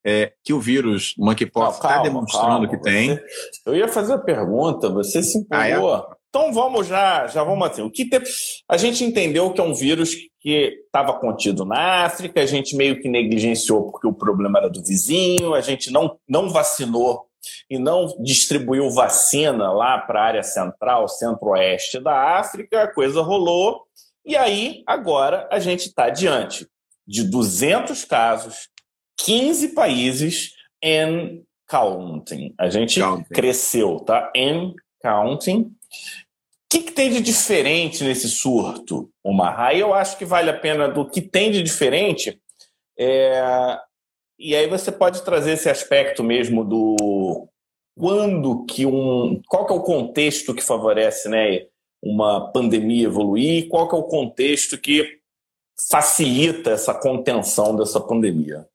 [0.04, 3.18] é, que o vírus monkeypox está demonstrando calma, que tem.
[3.64, 5.94] eu ia fazer a pergunta, você se empolgou.
[5.94, 6.18] Ah, é?
[6.28, 7.82] Então vamos já, já vamos assim.
[7.82, 8.20] O que te...
[8.68, 13.00] a gente entendeu que é um vírus que estava contido na África, a gente meio
[13.00, 17.26] que negligenciou porque o problema era do vizinho, a gente não, não vacinou
[17.70, 23.87] e não distribuiu vacina lá para a área central, centro-oeste da África, a coisa rolou.
[24.24, 26.66] E aí, agora, a gente está diante
[27.06, 28.68] de 200 casos,
[29.18, 30.52] 15 países
[30.84, 32.54] and counting.
[32.58, 33.24] A gente counting.
[33.34, 34.30] cresceu, tá?
[34.36, 35.74] And counting
[36.68, 39.58] que, que tem de diferente nesse surto, Omar?
[39.58, 42.40] Aí eu acho que vale a pena do que tem de diferente.
[42.98, 43.78] É...
[44.38, 47.48] E aí você pode trazer esse aspecto mesmo do
[47.98, 49.40] quando que um.
[49.48, 51.66] Qual que é o contexto que favorece né,
[52.02, 53.68] uma pandemia evoluir?
[53.68, 55.18] Qual que é o contexto que
[55.90, 58.66] facilita essa contenção dessa pandemia?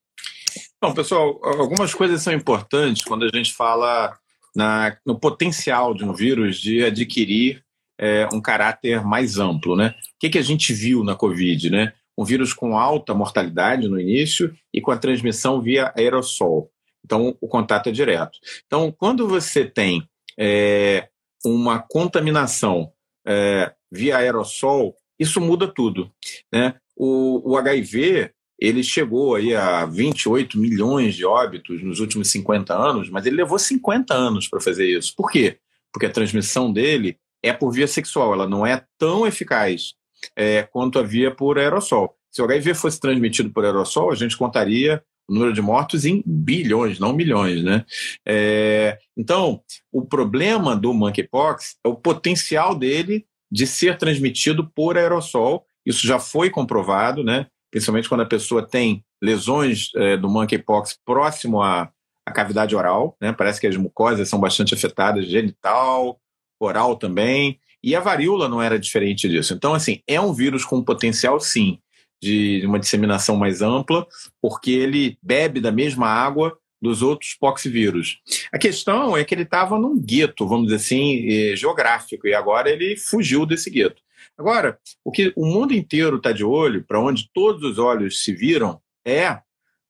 [0.82, 4.18] Bom, pessoal, algumas coisas são importantes quando a gente fala
[4.56, 7.64] na, no potencial de um vírus de adquirir
[7.98, 9.76] é, um caráter mais amplo.
[9.76, 9.90] Né?
[9.90, 11.70] O que, que a gente viu na Covid?
[11.70, 11.94] Né?
[12.18, 16.70] Um vírus com alta mortalidade no início e com a transmissão via aerossol.
[17.04, 18.38] Então, o contato é direto.
[18.66, 20.08] Então, quando você tem
[20.38, 21.10] é,
[21.46, 22.92] uma contaminação
[23.26, 26.12] é, via aerossol, isso muda tudo.
[26.52, 26.76] Né?
[26.96, 33.10] O, o, HIV ele chegou aí a 28 milhões de óbitos nos últimos 50 anos,
[33.10, 35.14] mas ele levou 50 anos para fazer isso.
[35.16, 35.58] Por quê?
[35.92, 39.94] Porque a transmissão dele é por via sexual, ela não é tão eficaz
[40.36, 42.16] é, quanto a via por aerossol.
[42.32, 46.24] Se o HIV fosse transmitido por aerossol, a gente contaria o número de mortos em
[46.26, 47.86] bilhões, não milhões, né?
[48.26, 55.66] É, então, o problema do monkeypox é o potencial dele de ser transmitido por aerossol.
[55.86, 57.48] Isso já foi comprovado, né?
[57.72, 61.90] Principalmente quando a pessoa tem lesões é, do monkeypox próximo à,
[62.26, 63.32] à cavidade oral, né?
[63.32, 66.20] Parece que as mucosas são bastante afetadas, genital,
[66.60, 69.54] oral também, e a varíola não era diferente disso.
[69.54, 71.80] Então, assim, é um vírus com potencial, sim,
[72.24, 74.08] de uma disseminação mais ampla,
[74.42, 78.20] porque ele bebe da mesma água dos outros poxvírus.
[78.52, 82.70] A questão é que ele estava num gueto, vamos dizer assim, eh, geográfico, e agora
[82.70, 84.02] ele fugiu desse gueto.
[84.38, 88.34] Agora, o que o mundo inteiro está de olho, para onde todos os olhos se
[88.34, 89.40] viram, é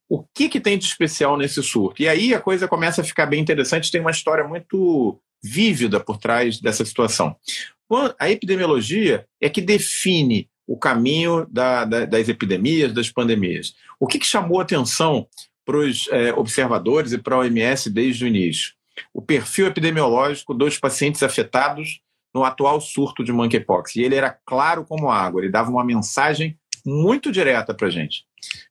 [0.09, 2.01] o que, que tem de especial nesse surto.
[2.01, 6.17] E aí a coisa começa a ficar bem interessante, tem uma história muito vívida por
[6.17, 7.35] trás dessa situação.
[8.19, 13.73] A epidemiologia é que define o caminho da, da, das epidemias, das pandemias.
[13.99, 15.27] O que, que chamou atenção
[15.65, 18.73] para os é, observadores e para a OMS desde o início?
[19.13, 22.01] O perfil epidemiológico dos pacientes afetados
[22.33, 23.95] no atual surto de monkeypox.
[23.95, 28.25] E ele era claro como água, ele dava uma mensagem muito direta para a gente.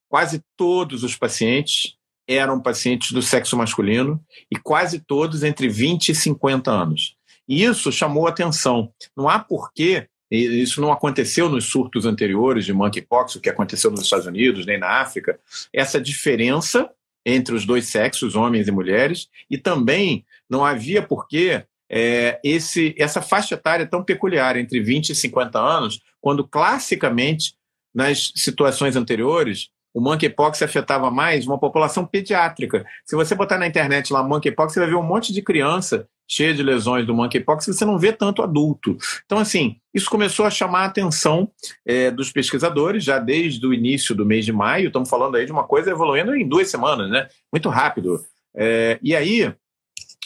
[0.08, 1.96] Quase todos os pacientes
[2.28, 7.16] eram pacientes do sexo masculino e quase todos entre 20 e 50 anos.
[7.48, 8.92] E isso chamou atenção.
[9.16, 14.00] Não há porquê, isso não aconteceu nos surtos anteriores de monkeypox, o que aconteceu nos
[14.00, 15.38] Estados Unidos, nem na África,
[15.72, 16.90] essa diferença
[17.24, 23.20] entre os dois sexos, homens e mulheres, e também não havia porquê é, esse, essa
[23.20, 27.54] faixa etária tão peculiar, entre 20 e 50 anos, quando classicamente,
[27.94, 32.84] nas situações anteriores, o monkeypox afetava mais uma população pediátrica.
[33.04, 36.54] Se você botar na internet lá monkeypox, você vai ver um monte de criança cheia
[36.54, 38.96] de lesões do monkeypox, você não vê tanto adulto.
[39.26, 41.50] Então, assim, isso começou a chamar a atenção
[41.84, 44.86] é, dos pesquisadores já desde o início do mês de maio.
[44.86, 47.28] Estamos falando aí de uma coisa evoluindo em duas semanas, né?
[47.52, 48.24] Muito rápido.
[48.56, 49.52] É, e aí,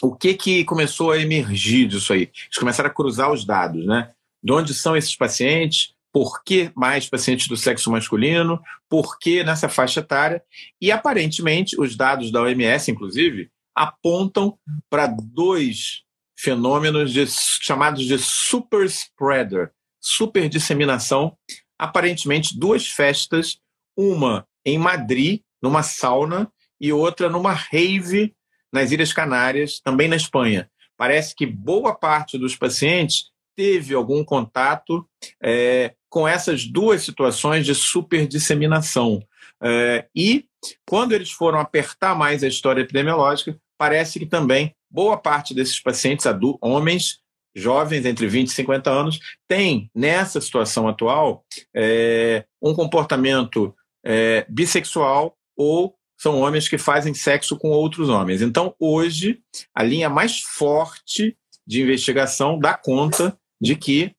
[0.01, 2.23] o que, que começou a emergir disso aí?
[2.23, 4.11] Eles começaram a cruzar os dados, né?
[4.41, 5.96] De onde são esses pacientes?
[6.17, 8.59] Por que mais pacientes do sexo masculino?
[8.89, 10.43] Por que nessa faixa etária?
[10.81, 18.87] E aparentemente, os dados da OMS, inclusive, apontam para dois fenômenos de, chamados de super
[18.87, 21.37] spreader, super disseminação.
[21.79, 23.59] Aparentemente, duas festas,
[23.95, 26.51] uma em Madrid, numa sauna,
[26.81, 28.35] e outra numa rave
[28.73, 30.71] nas Ilhas Canárias, também na Espanha.
[30.97, 35.09] Parece que boa parte dos pacientes teve algum contato
[35.43, 39.23] é, com essas duas situações de superdisseminação.
[39.63, 40.45] É, e
[40.87, 46.27] quando eles foram apertar mais a história epidemiológica, parece que também boa parte desses pacientes,
[46.61, 47.21] homens,
[47.55, 55.37] jovens entre 20 e 50 anos, têm, nessa situação atual, é, um comportamento é, bissexual
[55.57, 58.41] ou são homens que fazem sexo com outros homens.
[58.41, 59.41] Então, hoje,
[59.75, 64.15] a linha mais forte de investigação dá conta de que,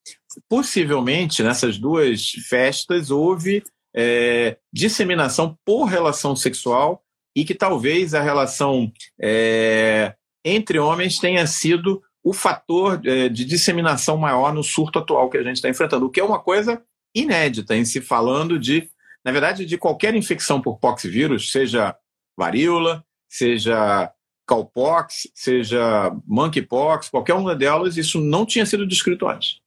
[0.49, 3.63] possivelmente, nessas duas festas, houve
[3.95, 7.03] é, disseminação por relação sexual
[7.35, 14.17] e que talvez a relação é, entre homens tenha sido o fator é, de disseminação
[14.17, 16.81] maior no surto atual que a gente está enfrentando, o que é uma coisa
[17.15, 18.89] inédita em se falando de
[19.27, 21.93] na verdade, de qualquer infecção por poxvírus, seja
[22.37, 24.09] varíola, seja
[24.47, 29.59] cowpox, seja monkeypox, qualquer uma delas, isso não tinha sido descrito antes.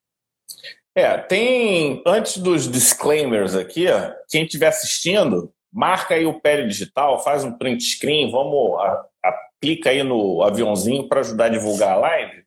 [0.94, 3.86] É, tem, antes dos disclaimers aqui,
[4.28, 9.90] quem estiver assistindo, marca aí o Pele Digital, faz um print screen, vamos, a, aplica
[9.90, 12.42] aí no aviãozinho para ajudar a divulgar a live.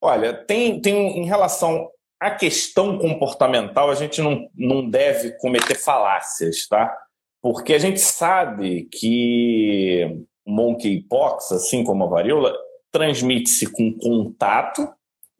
[0.00, 1.90] Olha, tem, tem em relação
[2.20, 6.96] a questão comportamental, a gente não, não deve cometer falácias, tá?
[7.42, 12.56] Porque a gente sabe que monkeypox, assim como a varíola,
[12.90, 14.88] transmite-se com contato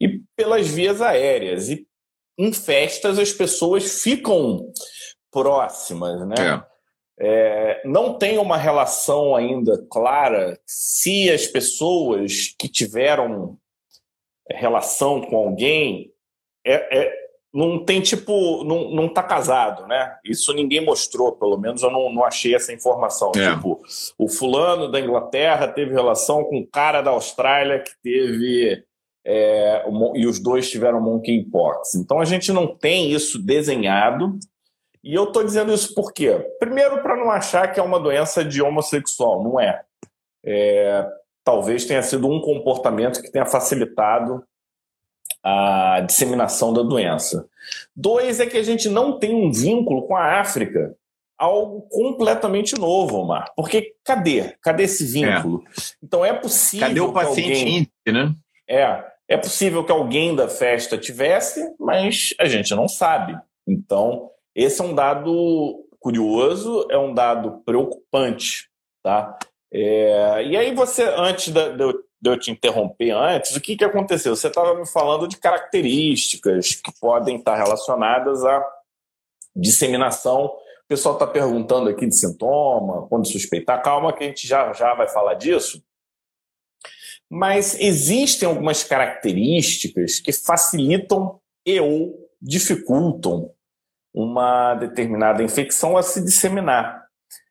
[0.00, 1.68] e pelas vias aéreas.
[1.68, 1.86] E
[2.38, 4.72] em festas as pessoas ficam
[5.30, 6.34] próximas, né?
[6.64, 6.78] É.
[7.20, 13.58] É, não tem uma relação ainda clara se as pessoas que tiveram
[14.48, 16.12] relação com alguém
[16.64, 17.17] é, é,
[17.52, 20.16] não tem tipo, não, não tá casado, né?
[20.24, 23.32] Isso ninguém mostrou, pelo menos eu não, não achei essa informação.
[23.34, 23.54] É.
[23.54, 23.80] Tipo,
[24.18, 28.84] o fulano da Inglaterra teve relação com o cara da Austrália que teve.
[29.30, 29.84] É,
[30.14, 31.94] e os dois tiveram monkeypox.
[31.94, 34.38] Então a gente não tem isso desenhado.
[35.02, 36.38] E eu tô dizendo isso por quê?
[36.58, 39.82] Primeiro, para não achar que é uma doença de homossexual, não é.
[40.44, 41.06] é
[41.44, 44.44] talvez tenha sido um comportamento que tenha facilitado
[45.42, 47.48] a disseminação da doença.
[47.94, 50.96] Dois é que a gente não tem um vínculo com a África,
[51.38, 53.52] algo completamente novo, Omar.
[53.54, 54.56] Porque cadê?
[54.60, 55.62] Cadê esse vínculo?
[55.66, 55.82] É.
[56.02, 56.88] Então é possível.
[56.88, 58.22] Cadê o paciente alguém...
[58.24, 58.34] né?
[58.68, 63.38] É, é possível que alguém da festa tivesse, mas a gente não sabe.
[63.66, 68.68] Então, esse é um dado curioso, é um dado preocupante,
[69.02, 69.38] tá?
[69.70, 70.42] É...
[70.46, 74.34] e aí você, antes de eu de eu te interromper antes, o que, que aconteceu?
[74.34, 78.66] Você estava me falando de características que podem estar relacionadas à
[79.54, 80.46] disseminação.
[80.46, 83.82] O pessoal está perguntando aqui de sintoma, quando suspeitar.
[83.82, 85.82] Calma que a gente já, já vai falar disso.
[87.30, 93.52] Mas existem algumas características que facilitam e ou dificultam
[94.12, 97.06] uma determinada infecção a se disseminar.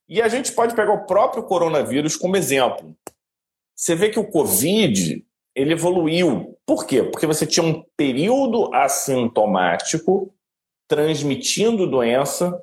[0.10, 2.98] E a gente pode pegar o próprio coronavírus como exemplo
[3.78, 5.24] você vê que o Covid
[5.56, 6.58] ele evoluiu.
[6.66, 7.04] Por quê?
[7.04, 10.34] Porque você tinha um período assintomático
[10.88, 12.60] transmitindo doença,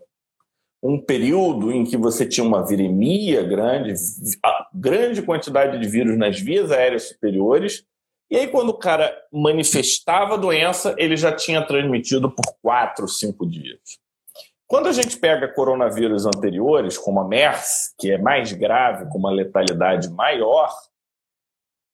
[0.83, 3.95] um período em que você tinha uma viremia grande,
[4.75, 7.85] grande quantidade de vírus nas vias aéreas superiores,
[8.31, 13.47] e aí quando o cara manifestava a doença, ele já tinha transmitido por quatro, cinco
[13.47, 13.79] dias.
[14.67, 19.31] Quando a gente pega coronavírus anteriores, como a MERS, que é mais grave, com uma
[19.31, 20.75] letalidade maior,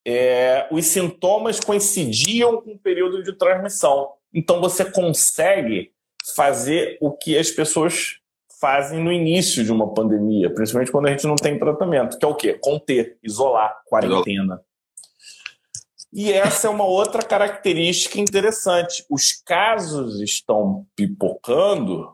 [0.05, 4.11] é, os sintomas coincidiam com o período de transmissão.
[4.33, 5.91] Então você consegue
[6.35, 8.17] fazer o que as pessoas
[8.59, 12.27] fazem no início de uma pandemia, principalmente quando a gente não tem tratamento, que é
[12.27, 12.53] o quê?
[12.53, 14.61] Conter, isolar, quarentena.
[16.13, 19.03] E essa é uma outra característica interessante.
[19.09, 22.11] Os casos estão pipocando,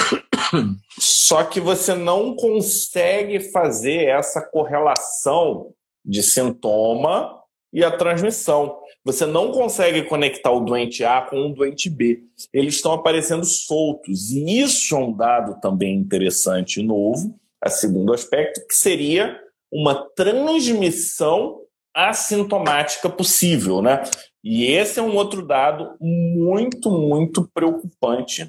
[0.98, 5.74] só que você não consegue fazer essa correlação
[6.08, 7.38] de sintoma
[7.72, 8.78] e a transmissão.
[9.04, 12.22] Você não consegue conectar o doente A com o doente B.
[12.52, 14.30] Eles estão aparecendo soltos.
[14.30, 19.38] E isso é um dado também interessante e novo, a segundo aspecto, que seria
[19.70, 21.60] uma transmissão
[21.94, 24.02] assintomática possível, né?
[24.42, 28.48] E esse é um outro dado muito, muito preocupante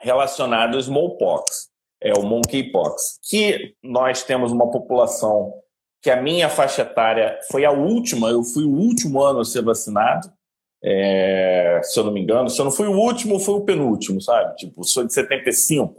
[0.00, 1.68] relacionado ao smallpox,
[2.02, 5.52] é o monkeypox, que nós temos uma população
[6.02, 9.62] que a minha faixa etária foi a última, eu fui o último ano a ser
[9.62, 10.30] vacinado,
[10.84, 14.20] é, se eu não me engano, se eu não fui o último, foi o penúltimo,
[14.20, 14.54] sabe?
[14.56, 15.96] Tipo, sou de 75,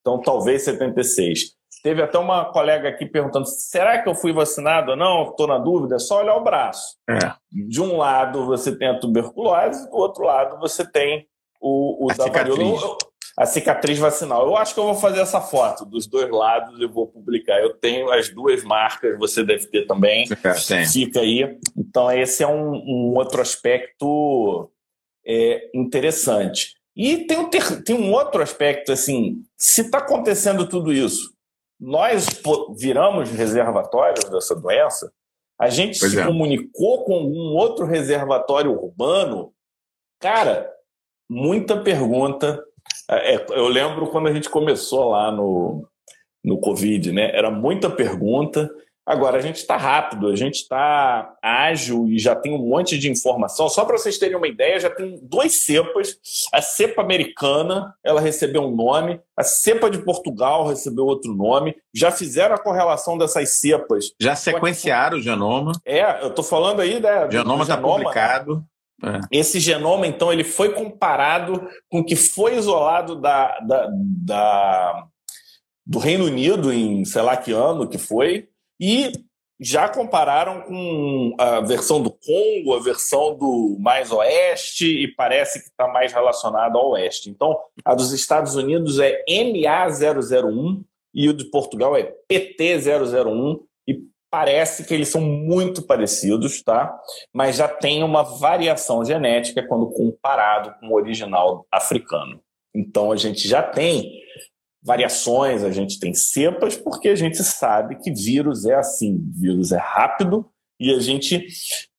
[0.00, 1.58] então talvez 76.
[1.82, 5.30] Teve até uma colega aqui perguntando: será que eu fui vacinado ou não?
[5.30, 5.96] Estou na dúvida.
[5.96, 6.96] É só olhar o braço.
[7.08, 7.32] É.
[7.50, 11.26] De um lado você tem a tuberculose, do outro lado você tem
[11.60, 12.98] o, o a da varíola
[13.38, 14.46] a cicatriz vacinal.
[14.46, 17.60] Eu acho que eu vou fazer essa foto dos dois lados e vou publicar.
[17.60, 20.26] Eu tenho as duas marcas, você deve ter também.
[20.42, 20.54] É,
[20.86, 21.58] Fica aí.
[21.76, 24.70] Então, esse é um, um outro aspecto
[25.26, 26.74] é, interessante.
[26.96, 31.32] E tem um, ter, tem um outro aspecto, assim, se está acontecendo tudo isso,
[31.78, 32.26] nós
[32.76, 35.12] viramos reservatórios dessa doença,
[35.58, 36.26] a gente pois se é.
[36.26, 39.52] comunicou com algum outro reservatório urbano,
[40.18, 40.70] cara,
[41.28, 42.62] muita pergunta,
[43.10, 45.86] é, é, eu lembro quando a gente começou lá no,
[46.44, 47.30] no Covid, né?
[47.34, 48.70] Era muita pergunta.
[49.04, 53.10] Agora a gente está rápido, a gente está ágil e já tem um monte de
[53.10, 53.68] informação.
[53.68, 56.16] Só para vocês terem uma ideia, já tem duas cepas.
[56.52, 59.20] A cepa americana, ela recebeu um nome.
[59.36, 61.74] A cepa de Portugal recebeu outro nome.
[61.92, 64.12] Já fizeram a correlação dessas cepas.
[64.20, 65.72] Já sequenciaram o genoma.
[65.84, 67.26] É, eu estou falando aí, né?
[67.26, 68.64] O genoma está publicado.
[69.02, 69.38] É.
[69.38, 75.06] Esse genoma, então, ele foi comparado com o que foi isolado da, da, da,
[75.86, 78.48] do Reino Unido em sei lá que ano que foi,
[78.78, 79.12] e
[79.60, 85.66] já compararam com a versão do Congo, a versão do mais oeste, e parece que
[85.66, 87.28] está mais relacionado ao oeste.
[87.28, 90.82] Então, a dos Estados Unidos é MA001
[91.12, 93.60] e o de Portugal é PT001
[94.30, 96.96] parece que eles são muito parecidos, tá?
[97.34, 102.40] Mas já tem uma variação genética quando comparado com o original africano.
[102.74, 104.12] Então a gente já tem
[104.82, 109.78] variações, a gente tem cepas, porque a gente sabe que vírus é assim, vírus é
[109.78, 111.46] rápido e a gente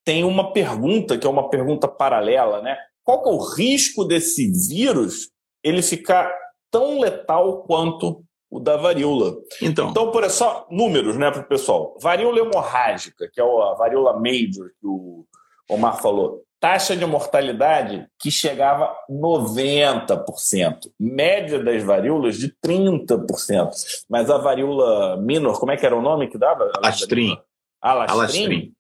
[0.04, 2.78] tem uma pergunta que é uma pergunta paralela, né?
[3.04, 5.30] Qual que é o risco desse vírus
[5.64, 6.34] ele ficar
[6.72, 9.38] tão letal quanto o da varíola.
[9.62, 11.98] Então, então por só números, né, para o pessoal.
[12.02, 15.26] Varíola hemorrágica, que é a varíola major que o
[15.70, 23.72] Omar falou, taxa de mortalidade que chegava a 90%, média das varíolas de 30%.
[24.10, 26.70] Mas a varíola minor, como é que era o nome que dava?
[26.76, 27.38] Alastrim.
[27.82, 28.20] Alastrim.
[28.20, 28.74] Alastrim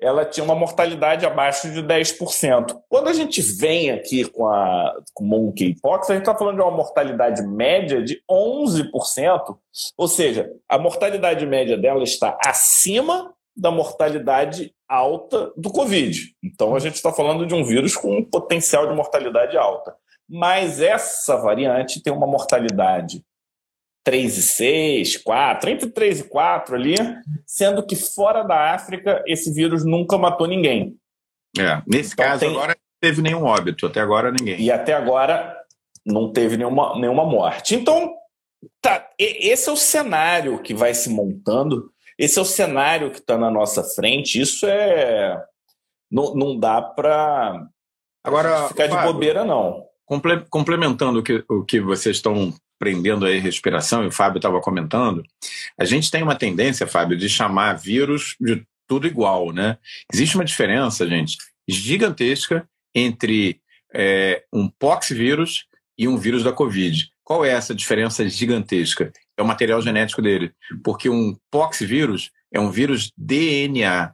[0.00, 2.80] ela tinha uma mortalidade abaixo de 10%.
[2.88, 6.70] Quando a gente vem aqui com a com monkeypox, a gente está falando de uma
[6.70, 9.56] mortalidade média de 11%,
[9.96, 16.34] ou seja, a mortalidade média dela está acima da mortalidade alta do Covid.
[16.42, 19.94] Então a gente está falando de um vírus com um potencial de mortalidade alta.
[20.28, 23.22] Mas essa variante tem uma mortalidade
[24.04, 26.94] 3 e 6, 4, entre 3 e 4 ali,
[27.46, 30.96] sendo que fora da África esse vírus nunca matou ninguém.
[31.58, 32.50] É, nesse então, caso tem...
[32.50, 34.60] agora não teve nenhum óbito, até agora ninguém.
[34.60, 35.56] E até agora
[36.04, 37.74] não teve nenhuma, nenhuma morte.
[37.74, 38.14] Então,
[38.80, 43.36] tá, esse é o cenário que vai se montando, esse é o cenário que está
[43.36, 45.42] na nossa frente, isso é...
[46.10, 47.68] Não, não dá para
[48.68, 49.84] ficar de bobeira, não.
[50.50, 55.22] Complementando o que, o que vocês estão prendendo aí respiração, e o Fábio estava comentando,
[55.78, 59.76] a gente tem uma tendência, Fábio, de chamar vírus de tudo igual, né?
[60.12, 61.36] Existe uma diferença, gente,
[61.68, 63.60] gigantesca entre
[63.94, 65.66] é, um poxvírus
[65.96, 67.08] e um vírus da Covid.
[67.22, 69.12] Qual é essa diferença gigantesca?
[69.36, 70.52] É o material genético dele.
[70.82, 74.12] Porque um poxvírus é um vírus DNA,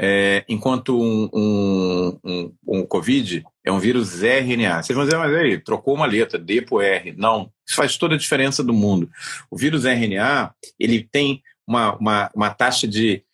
[0.00, 4.82] é, enquanto um, um, um, um, Covid é um vírus RNA.
[4.82, 7.14] Vocês vão dizer, mas aí, trocou uma letra, D por R.
[7.16, 9.10] Não, isso faz toda a diferença do mundo.
[9.50, 13.24] O vírus RNA, ele tem uma, uma, uma taxa de,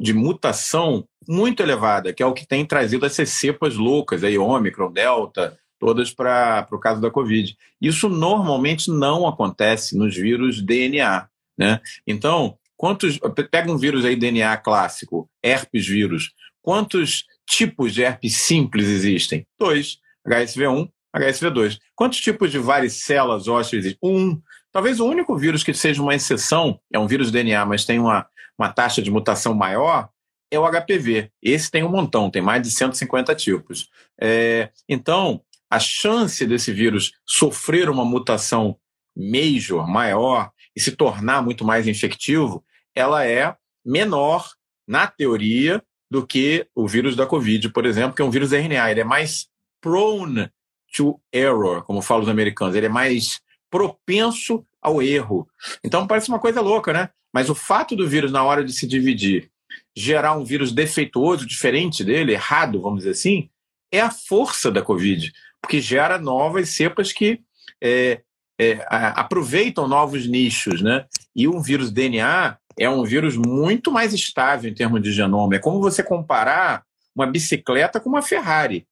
[0.00, 4.90] de mutação muito elevada, que é o que tem trazido essas cepas loucas, aí, Ômicron,
[4.90, 7.54] Delta, todas para o caso da Covid.
[7.80, 11.28] Isso normalmente não acontece nos vírus DNA.
[11.58, 11.80] Né?
[12.06, 13.18] Então, Quantos.
[13.50, 16.34] Pega um vírus aí, DNA clássico, herpes vírus.
[16.60, 19.46] Quantos tipos de herpes simples existem?
[19.58, 19.96] Dois:
[20.28, 21.78] HSV1, HSV2.
[21.96, 23.98] Quantos tipos de varicela zoster existem?
[24.02, 24.38] Um.
[24.70, 28.26] Talvez o único vírus que seja uma exceção, é um vírus DNA, mas tem uma,
[28.58, 30.10] uma taxa de mutação maior,
[30.50, 31.30] é o HPV.
[31.42, 33.88] Esse tem um montão, tem mais de 150 tipos.
[34.20, 38.76] É, então, a chance desse vírus sofrer uma mutação
[39.16, 42.62] major, maior, e se tornar muito mais infectivo,
[42.94, 44.50] ela é menor,
[44.86, 48.90] na teoria, do que o vírus da Covid, por exemplo, que é um vírus RNA.
[48.90, 49.48] Ele é mais
[49.80, 50.50] prone
[50.94, 52.76] to error, como falam os americanos.
[52.76, 53.40] Ele é mais
[53.70, 55.48] propenso ao erro.
[55.82, 57.08] Então parece uma coisa louca, né?
[57.32, 59.50] Mas o fato do vírus, na hora de se dividir,
[59.96, 63.50] gerar um vírus defeituoso, diferente dele, errado, vamos dizer assim,
[63.90, 67.40] é a força da Covid, porque gera novas cepas que
[67.82, 68.20] é,
[68.60, 71.06] é, aproveitam novos nichos, né?
[71.34, 75.56] E um vírus DNA é um vírus muito mais estável em termos de genoma.
[75.56, 78.86] É como você comparar uma bicicleta com uma Ferrari.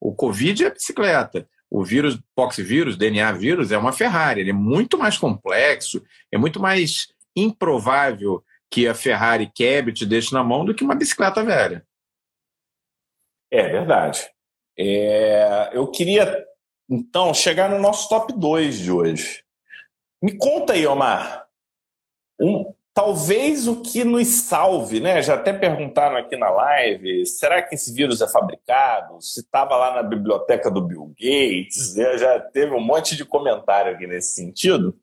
[0.00, 1.48] O Covid é bicicleta.
[1.70, 4.40] O vírus, poxvírus, DNA vírus, é uma Ferrari.
[4.40, 10.32] Ele é muito mais complexo, é muito mais improvável que a Ferrari quebre te deixe
[10.34, 11.86] na mão do que uma bicicleta velha.
[13.50, 14.30] É verdade.
[14.78, 16.44] É, eu queria,
[16.90, 19.44] então, chegar no nosso top 2 de hoje.
[20.22, 21.46] Me conta aí, Omar,
[22.40, 25.22] um, talvez o que nos salve, né?
[25.22, 29.20] Já até perguntaram aqui na live, será que esse vírus é fabricado?
[29.20, 32.18] Se estava lá na biblioteca do Bill Gates, né?
[32.18, 34.94] já teve um monte de comentário aqui nesse sentido.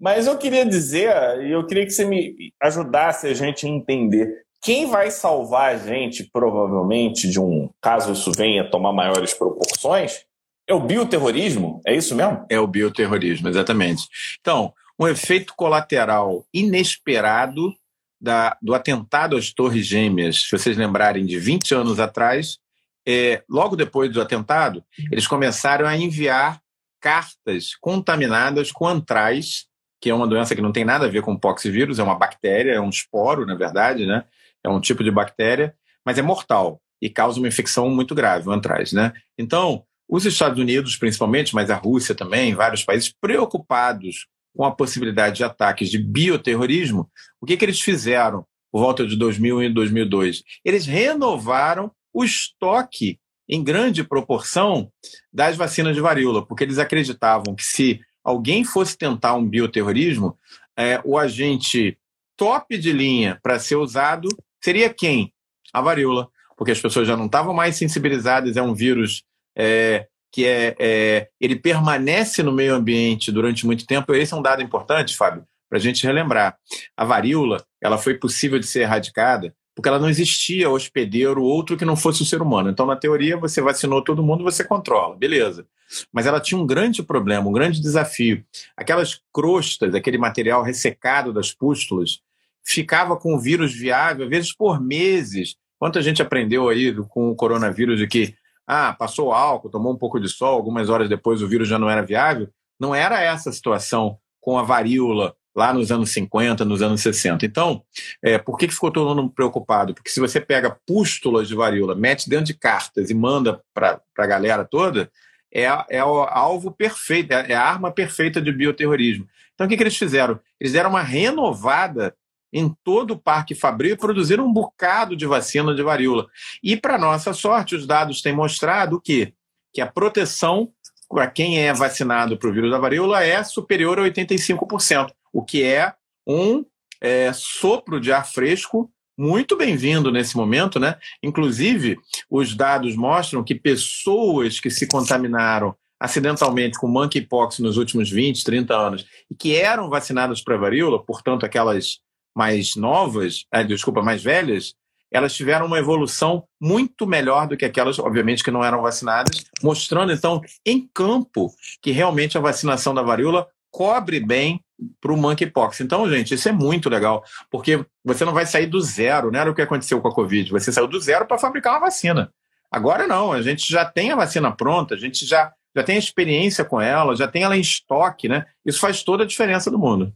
[0.00, 1.12] Mas eu queria dizer,
[1.42, 5.78] e eu queria que você me ajudasse a gente a entender quem vai salvar a
[5.78, 10.24] gente, provavelmente, de um caso isso venha tomar maiores proporções,
[10.68, 11.80] é o bioterrorismo?
[11.86, 12.44] É isso mesmo?
[12.50, 14.06] É o bioterrorismo, exatamente.
[14.40, 17.72] Então, um efeito colateral inesperado
[18.20, 22.58] da, do atentado às Torres Gêmeas, se vocês lembrarem de 20 anos atrás,
[23.06, 26.60] é, logo depois do atentado, eles começaram a enviar
[27.00, 29.66] cartas contaminadas com antraz,
[30.00, 32.72] que é uma doença que não tem nada a ver com poxvírus, é uma bactéria,
[32.72, 34.24] é um esporo, na verdade, né?
[34.64, 35.74] É um tipo de bactéria,
[36.04, 39.12] mas é mortal e causa uma infecção muito grave, o antraz, né?
[39.38, 45.36] Então, os Estados Unidos, principalmente, mas a Rússia também, vários países preocupados com a possibilidade
[45.36, 50.42] de ataques de bioterrorismo, o que, que eles fizeram por volta de 2001 e 2002?
[50.64, 53.18] Eles renovaram o estoque
[53.48, 54.90] em grande proporção
[55.32, 60.36] das vacinas de varíola, porque eles acreditavam que se alguém fosse tentar um bioterrorismo,
[60.76, 61.98] é, o agente
[62.36, 64.28] top de linha para ser usado
[64.62, 65.32] seria quem?
[65.72, 69.24] A varíola, porque as pessoas já não estavam mais sensibilizadas, é um vírus
[69.56, 74.14] é, que é, é, ele permanece no meio ambiente durante muito tempo.
[74.14, 76.56] Esse é um dado importante, Fábio, para a gente relembrar.
[76.96, 81.84] A varíola ela foi possível de ser erradicada porque ela não existia hospedeiro outro que
[81.84, 82.68] não fosse o ser humano.
[82.68, 85.64] Então, na teoria, você vacinou todo mundo, você controla, beleza.
[86.12, 88.44] Mas ela tinha um grande problema, um grande desafio.
[88.76, 92.18] Aquelas crostas, aquele material ressecado das pústulas,
[92.66, 95.54] ficava com o vírus viável, às vezes por meses.
[95.78, 98.34] Quanta gente aprendeu aí com o coronavírus de que
[98.68, 101.88] ah, passou álcool, tomou um pouco de sol, algumas horas depois o vírus já não
[101.88, 102.50] era viável.
[102.78, 107.46] Não era essa a situação com a varíola lá nos anos 50, nos anos 60.
[107.46, 107.82] Então,
[108.22, 109.94] é, por que, que ficou todo mundo preocupado?
[109.94, 114.26] Porque se você pega pústulas de varíola, mete dentro de cartas e manda para a
[114.26, 115.10] galera toda,
[115.52, 119.26] é, é o alvo perfeito, é a arma perfeita de bioterrorismo.
[119.54, 120.38] Então, o que, que eles fizeram?
[120.60, 122.14] Eles deram uma renovada
[122.52, 126.26] em todo o Parque Fabril e produziram um bocado de vacina de varíola.
[126.62, 129.34] E, para nossa sorte, os dados têm mostrado o quê?
[129.72, 130.70] Que a proteção
[131.08, 135.62] para quem é vacinado para o vírus da varíola é superior a 85%, o que
[135.62, 135.94] é
[136.26, 136.64] um
[137.00, 140.96] é, sopro de ar fresco muito bem-vindo nesse momento, né?
[141.20, 141.98] Inclusive,
[142.30, 148.76] os dados mostram que pessoas que se contaminaram acidentalmente com monkeypox nos últimos 20, 30
[148.76, 151.98] anos e que eram vacinadas para varíola, portanto, aquelas
[152.34, 154.74] mais novas, eh, desculpa, mais velhas,
[155.10, 160.12] elas tiveram uma evolução muito melhor do que aquelas, obviamente, que não eram vacinadas, mostrando,
[160.12, 161.50] então, em campo,
[161.80, 164.60] que realmente a vacinação da varíola cobre bem
[165.00, 165.80] para o monkeypox.
[165.80, 169.50] Então, gente, isso é muito legal, porque você não vai sair do zero, não era
[169.50, 172.32] o que aconteceu com a Covid, você saiu do zero para fabricar uma vacina.
[172.70, 175.98] Agora não, a gente já tem a vacina pronta, a gente já, já tem a
[175.98, 178.44] experiência com ela, já tem ela em estoque, né?
[178.64, 180.12] Isso faz toda a diferença do mundo.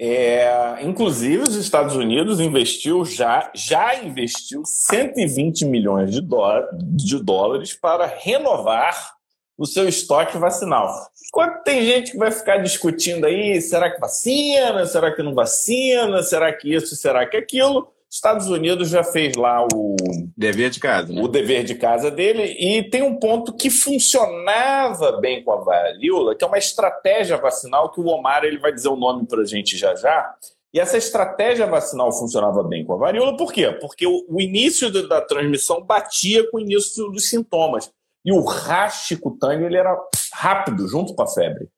[0.00, 7.74] É, inclusive, os Estados Unidos investiu já, já investiu 120 milhões de, dó de dólares
[7.74, 9.16] para renovar
[9.56, 10.88] o seu estoque vacinal.
[11.26, 16.22] Enquanto tem gente que vai ficar discutindo aí, será que vacina, será que não vacina,
[16.22, 19.96] será que isso, será que aquilo, Estados Unidos já fez lá o
[20.36, 21.22] dever de casa, né?
[21.22, 26.34] o dever de casa dele e tem um ponto que funcionava bem com a varíola,
[26.34, 29.44] que é uma estratégia vacinal que o Omar ele vai dizer o nome para a
[29.44, 30.34] gente já já.
[30.72, 33.70] E essa estratégia vacinal funcionava bem com a varíola, por quê?
[33.72, 37.90] Porque o, o início da transmissão batia com o início dos sintomas.
[38.24, 39.96] E o raste cutâneo ele era
[40.32, 41.68] rápido, junto com a febre.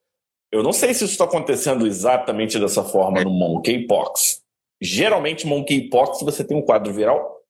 [0.50, 4.42] Eu não sei se isso está acontecendo exatamente dessa forma no monkeypox.
[4.80, 7.40] Geralmente, monkeypox, você tem um quadro viral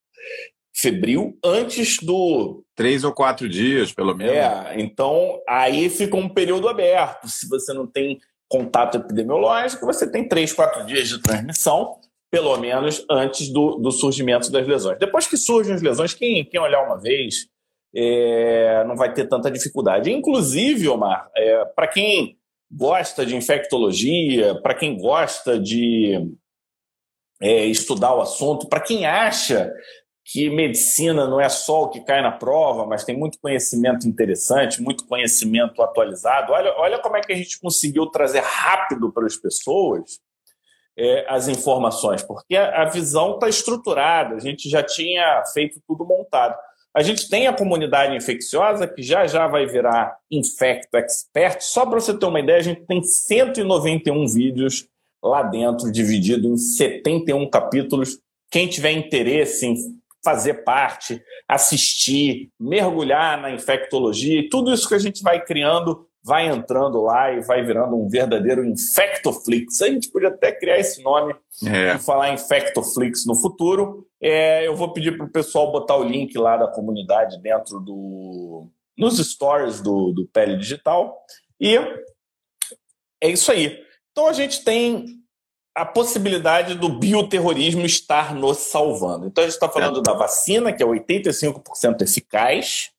[0.73, 2.65] febril antes do.
[2.75, 4.35] Três ou quatro dias, pelo menos.
[4.35, 7.29] É, então aí fica um período aberto.
[7.29, 8.19] Se você não tem
[8.49, 11.97] contato epidemiológico, você tem três, quatro dias de transmissão,
[12.31, 14.99] pelo menos antes do, do surgimento das lesões.
[14.99, 17.47] Depois que surgem as lesões, quem, quem olhar uma vez
[17.95, 20.11] é, não vai ter tanta dificuldade.
[20.11, 22.37] Inclusive, Omar, é, para quem
[22.73, 26.33] gosta de infectologia, para quem gosta de
[27.41, 29.73] é, estudar o assunto, para quem acha
[30.25, 34.81] que medicina não é só o que cai na prova, mas tem muito conhecimento interessante,
[34.81, 36.53] muito conhecimento atualizado.
[36.53, 40.21] Olha, olha como é que a gente conseguiu trazer rápido para as pessoas
[40.97, 46.05] é, as informações, porque a, a visão está estruturada, a gente já tinha feito tudo
[46.05, 46.57] montado.
[46.95, 51.63] A gente tem a comunidade infecciosa, que já já vai virar Infecto Expert.
[51.63, 54.89] Só para você ter uma ideia, a gente tem 191 vídeos
[55.23, 58.19] lá dentro, dividido em 71 capítulos.
[58.51, 59.77] Quem tiver interesse em
[60.23, 66.49] fazer parte, assistir, mergulhar na infectologia, e tudo isso que a gente vai criando vai
[66.49, 69.81] entrando lá e vai virando um verdadeiro Infectoflix.
[69.81, 71.35] A gente podia até criar esse nome
[71.67, 71.95] é.
[71.95, 74.07] e falar Infectoflix no futuro.
[74.21, 78.69] É, eu vou pedir para o pessoal botar o link lá da comunidade dentro do
[78.97, 81.17] nos stories do, do Pele Digital.
[81.59, 81.77] E
[83.19, 83.79] é isso aí.
[84.21, 85.17] Então a gente tem
[85.75, 89.27] a possibilidade do bioterrorismo estar nos salvando.
[89.27, 90.03] Então a gente está falando é.
[90.03, 92.91] da vacina, que é 85% eficaz,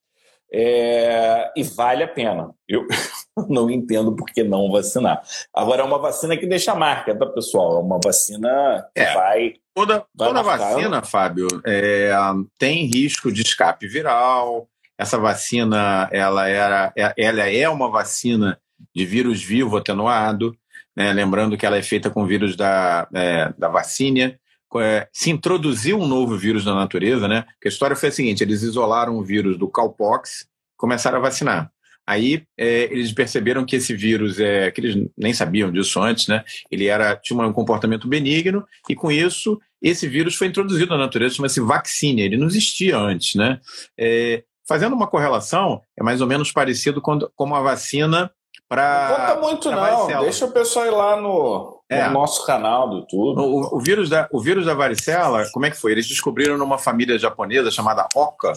[0.51, 2.49] é, e vale a pena.
[2.67, 2.87] Eu
[3.47, 5.21] não entendo por que não vacinar.
[5.53, 7.75] Agora, é uma vacina que deixa marca, tá, pessoal?
[7.75, 9.53] É uma vacina que é, vai.
[9.75, 12.09] Toda, vai toda vacina, Fábio, é,
[12.57, 14.67] tem risco de escape viral.
[14.97, 18.59] Essa vacina, ela, era, é, ela é uma vacina
[18.95, 20.57] de vírus vivo atenuado.
[20.95, 21.13] Né?
[21.13, 24.37] Lembrando que ela é feita com vírus da, é, da vacina
[24.79, 27.41] é, se introduziu um novo vírus na natureza, né?
[27.53, 31.71] Porque a história foi a seguinte: eles isolaram o vírus do cowpox, começaram a vacinar.
[32.07, 36.43] Aí é, eles perceberam que esse vírus, é, que eles nem sabiam disso antes, né?
[36.69, 41.35] Ele era tinha um comportamento benigno e com isso esse vírus foi introduzido na natureza,
[41.35, 42.21] chama-se vacina.
[42.21, 43.59] Ele não existia antes, né?
[43.97, 48.31] É, fazendo uma correlação, é mais ou menos parecido com, com a vacina
[48.71, 49.09] para.
[49.09, 49.77] Não conta muito, não.
[49.81, 50.23] Varicela.
[50.23, 52.07] Deixa o pessoal ir lá no, é.
[52.07, 53.41] no nosso canal do YouTube.
[53.41, 55.91] O, o, vírus da, o vírus da varicela, como é que foi?
[55.91, 58.53] Eles descobriram numa família japonesa chamada Oka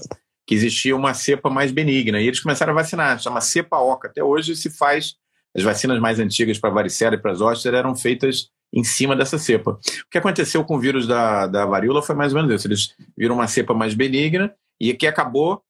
[0.46, 2.20] que existia uma cepa mais benigna.
[2.20, 4.06] E eles começaram a vacinar, chama cepa Oka.
[4.06, 5.16] Até hoje se faz.
[5.56, 9.72] As vacinas mais antigas para varicela e para zoster eram feitas em cima dessa cepa.
[9.72, 12.68] O que aconteceu com o vírus da, da varíola foi mais ou menos isso.
[12.68, 15.62] Eles viram uma cepa mais benigna e que acabou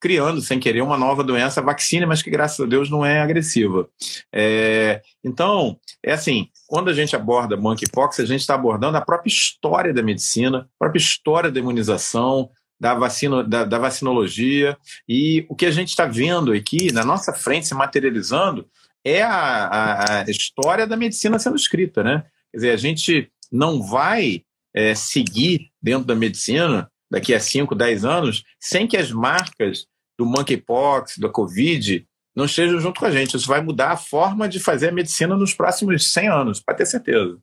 [0.00, 3.88] criando, sem querer, uma nova doença, vacina, mas que, graças a Deus, não é agressiva.
[4.32, 9.30] É, então, é assim, quando a gente aborda monkeypox, a gente está abordando a própria
[9.30, 14.76] história da medicina, a própria história da imunização, da, vacina, da, da vacinologia,
[15.08, 18.68] e o que a gente está vendo aqui, na nossa frente, se materializando,
[19.04, 22.24] é a, a, a, história da medicina sendo escrita, né?
[22.50, 24.42] Quer dizer, a gente não vai
[24.74, 29.86] é, seguir dentro da medicina daqui a 5, 10 anos sem que as marcas
[30.18, 33.36] do monkeypox, da Covid, não estejam junto com a gente.
[33.36, 36.86] Isso vai mudar a forma de fazer a medicina nos próximos 100 anos, para ter
[36.86, 37.38] certeza.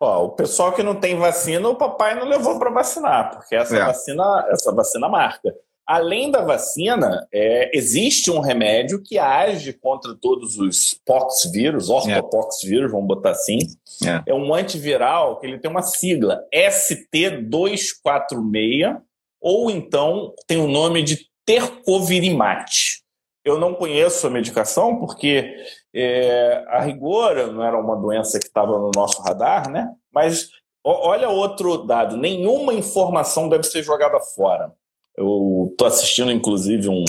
[0.00, 3.76] Ó, o pessoal que não tem vacina, o papai não levou para vacinar, porque essa
[3.76, 3.84] é.
[3.84, 5.54] vacina, essa vacina marca.
[5.92, 12.60] Além da vacina, é, existe um remédio que age contra todos os pox vírus, ortopox
[12.62, 13.58] vírus, vamos botar assim.
[14.06, 14.22] É.
[14.30, 19.00] é um antiviral que ele tem uma sigla ST246,
[19.40, 23.02] ou então tem o nome de tercovirimate.
[23.44, 25.52] Eu não conheço a medicação porque,
[25.92, 29.90] é, a rigor, não era uma doença que estava no nosso radar, né?
[30.14, 30.50] Mas
[30.84, 34.72] olha outro dado: nenhuma informação deve ser jogada fora.
[35.20, 37.04] Eu estou assistindo, inclusive, um,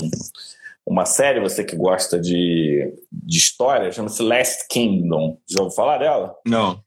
[0.84, 5.38] uma série, você que gosta de, de história, chama-se Last Kingdom.
[5.48, 6.36] Já ouviu falar dela?
[6.46, 6.82] Não.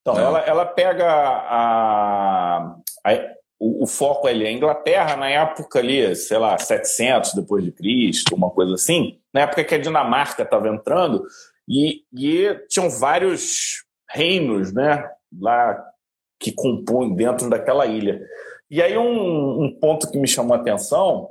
[0.00, 0.22] Então, não.
[0.22, 6.16] Ela, ela pega a, a o, o, foco ali é a Inglaterra na época ali,
[6.16, 10.68] sei lá, 700 depois de Cristo, uma coisa assim, na época que a Dinamarca estava
[10.68, 11.26] entrando
[11.68, 15.06] e, e tinham vários reinos, né,
[15.38, 15.82] lá
[16.38, 18.20] que compõem dentro daquela ilha.
[18.70, 21.30] E aí um, um ponto que me chamou a atenção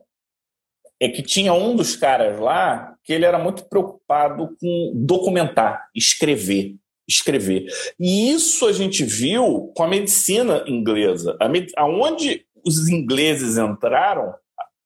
[0.99, 6.75] é que tinha um dos caras lá que ele era muito preocupado com documentar, escrever,
[7.07, 7.67] escrever.
[7.99, 11.37] E isso a gente viu com a medicina inglesa.
[11.39, 11.71] A med...
[11.77, 14.33] Aonde os ingleses entraram,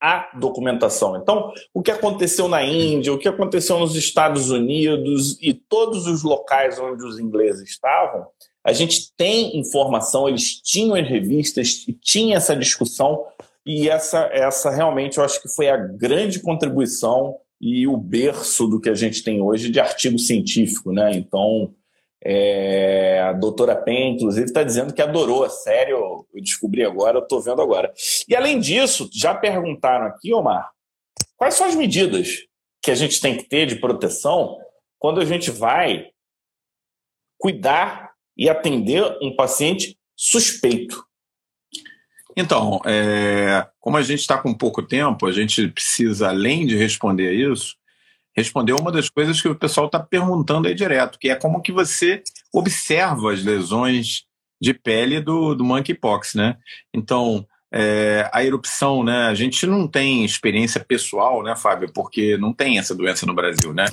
[0.01, 1.17] a documentação.
[1.17, 6.23] Então, o que aconteceu na Índia, o que aconteceu nos Estados Unidos e todos os
[6.23, 8.25] locais onde os ingleses estavam,
[8.69, 13.25] a gente tem informação, eles tinham as revistas tinha essa discussão
[13.65, 18.79] e essa, essa realmente eu acho que foi a grande contribuição e o berço do
[18.79, 21.11] que a gente tem hoje de artigo científico, né?
[21.13, 21.73] Então,
[22.23, 25.91] é, a doutora Pen, inclusive, está dizendo que adorou a série.
[25.91, 27.91] Eu, eu descobri agora, eu estou vendo agora.
[28.27, 30.69] E além disso, já perguntaram aqui, Omar,
[31.35, 32.45] quais são as medidas
[32.81, 34.57] que a gente tem que ter de proteção
[34.99, 36.07] quando a gente vai
[37.39, 38.08] cuidar
[38.39, 41.05] e atender um paciente suspeito?
[42.37, 47.33] Então, é, como a gente está com pouco tempo, a gente precisa, além de responder
[47.33, 47.75] isso,
[48.33, 51.73] responder uma das coisas que o pessoal está perguntando aí direto, que é como que
[51.73, 52.23] você
[52.53, 54.23] observa as lesões
[54.61, 56.57] de pele do, do monkeypox, né?
[56.93, 59.27] Então, é, a erupção, né?
[59.27, 61.91] A gente não tem experiência pessoal, né, Fábio?
[61.93, 63.85] Porque não tem essa doença no Brasil, né?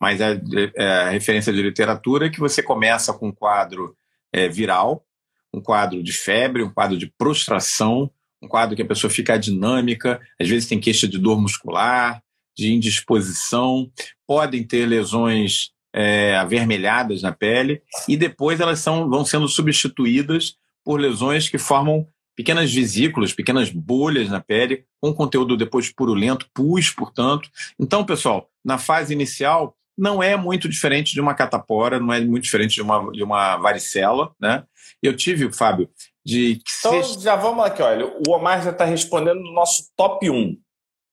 [0.00, 0.40] Mas é,
[0.76, 3.96] é a referência de literatura que você começa com um quadro
[4.32, 5.04] é, viral,
[5.52, 8.10] um quadro de febre, um quadro de prostração,
[8.42, 12.22] um quadro que a pessoa fica dinâmica, às vezes tem queixa de dor muscular,
[12.56, 13.90] de indisposição,
[14.26, 21.00] podem ter lesões é, avermelhadas na pele e depois elas são, vão sendo substituídas por
[21.00, 27.50] lesões que formam pequenas vesículas, pequenas bolhas na pele, com conteúdo depois purulento, pus, portanto.
[27.78, 32.44] Então, pessoal, na fase inicial, não é muito diferente de uma catapora, não é muito
[32.44, 34.62] diferente de uma, de uma varicela, né?
[35.02, 35.90] Eu tive, Fábio,
[36.24, 36.62] de...
[36.78, 40.56] Então, já vamos aqui, olha, o Omar já está respondendo no nosso top 1.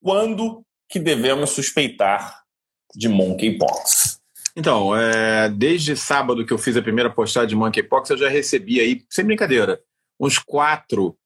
[0.04, 2.44] Quando que devemos suspeitar
[2.96, 4.20] de monkeypox?
[4.56, 8.80] Então, é, desde sábado que eu fiz a primeira postagem de monkeypox, eu já recebi
[8.80, 9.82] aí, sem brincadeira,
[10.20, 11.18] uns quatro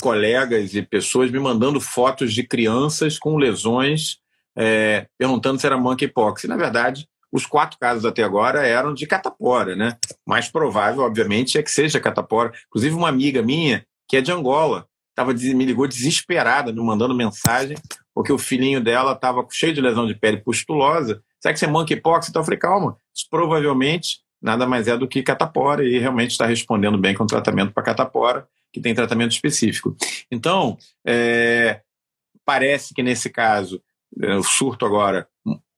[0.00, 4.18] colegas e pessoas me mandando fotos de crianças com lesões,
[4.58, 6.44] é, perguntando se era monkeypox.
[6.44, 9.96] E, na verdade, os quatro casos até agora eram de catapora, né?
[10.26, 12.52] Mais provável, obviamente, é que seja catapora.
[12.66, 17.76] Inclusive, uma amiga minha, que é de Angola, tava, me ligou desesperada, me mandando mensagem,
[18.14, 21.22] porque o filhinho dela estava cheio de lesão de pele pustulosa.
[21.40, 22.28] Será que você é monkeypox?
[22.28, 26.46] Então eu falei, calma, isso provavelmente nada mais é do que catapora e realmente está
[26.46, 29.96] respondendo bem com tratamento para catapora, que tem tratamento específico.
[30.30, 31.80] Então, é,
[32.44, 33.82] parece que nesse caso,
[34.16, 35.28] o surto agora,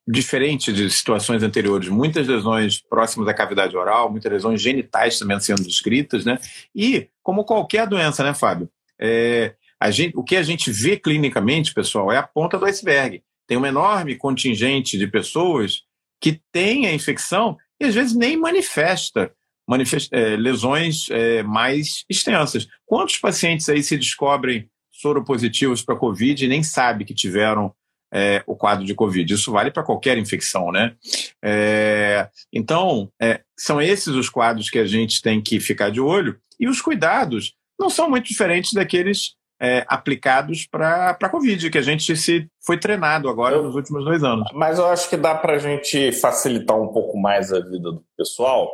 [0.06, 5.62] diferente de situações anteriores, muitas lesões próximas à cavidade oral, muitas lesões genitais também sendo
[5.62, 6.38] descritas, né?
[6.74, 8.68] E, como qualquer doença, né, Fábio?
[9.00, 9.54] É,
[9.88, 13.22] gente, o que a gente vê clinicamente, pessoal, é a ponta do iceberg.
[13.46, 15.82] Tem um enorme contingente de pessoas
[16.20, 19.32] que têm a infecção e às vezes nem manifesta,
[19.66, 22.68] manifesta é, lesões é, mais extensas.
[22.84, 27.74] Quantos pacientes aí se descobrem soropositivos para Covid e nem sabe que tiveram
[28.12, 29.32] é, o quadro de Covid.
[29.32, 30.94] Isso vale para qualquer infecção, né?
[31.42, 36.38] É, então, é, são esses os quadros que a gente tem que ficar de olho
[36.58, 41.82] e os cuidados não são muito diferentes daqueles é, aplicados para a Covid, que a
[41.82, 44.48] gente se foi treinado agora eu, nos últimos dois anos.
[44.54, 48.02] Mas eu acho que dá para a gente facilitar um pouco mais a vida do
[48.16, 48.70] pessoal,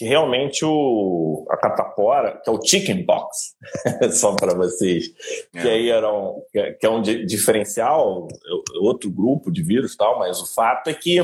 [0.00, 3.54] que realmente o, a catapora, que é o chicken pox,
[4.18, 5.12] só para vocês,
[5.54, 5.60] é.
[5.60, 10.40] que aí era um, que é um diferencial, é outro grupo de vírus tal, mas
[10.40, 11.18] o fato é que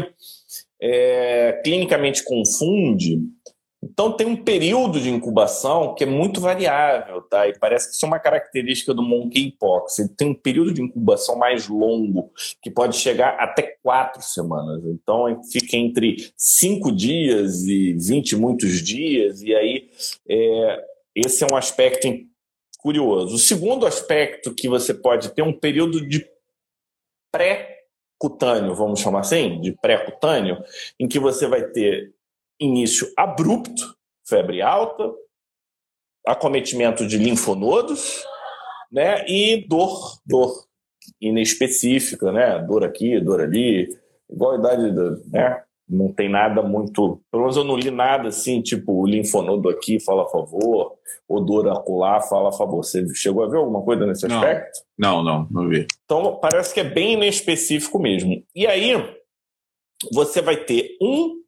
[0.79, 3.19] é, clinicamente confunde
[3.99, 7.49] então tem um período de incubação que é muito variável, tá?
[7.49, 9.99] E parece que isso é uma característica do monkeypox.
[9.99, 12.31] Ele tem um período de incubação mais longo,
[12.61, 14.85] que pode chegar até quatro semanas.
[14.85, 19.89] Então fica entre cinco dias e vinte e muitos dias, e aí
[20.29, 20.85] é,
[21.15, 22.07] esse é um aspecto
[22.81, 23.37] curioso.
[23.37, 26.29] O segundo aspecto que você pode ter é um período de
[27.33, 30.63] pré-cutâneo, vamos chamar assim, de pré-cutâneo,
[31.01, 32.13] em que você vai ter
[32.61, 33.97] início abrupto,
[34.27, 35.13] febre alta,
[36.27, 38.25] acometimento de linfonodos,
[38.91, 40.53] né, e dor, dor
[41.21, 43.89] inespecífica, né, dor aqui, dor ali,
[44.29, 44.93] igual a idade,
[45.31, 49.69] né, não tem nada muito, pelo menos eu não li nada assim, tipo, o linfonodo
[49.69, 50.97] aqui fala a favor,
[51.29, 52.85] o dor acular fala a favor.
[52.85, 54.81] Você chegou a ver alguma coisa nesse aspecto?
[54.99, 55.87] Não, não, não vi.
[56.05, 58.43] Então, parece que é bem inespecífico mesmo.
[58.55, 58.93] E aí,
[60.13, 61.41] você vai ter um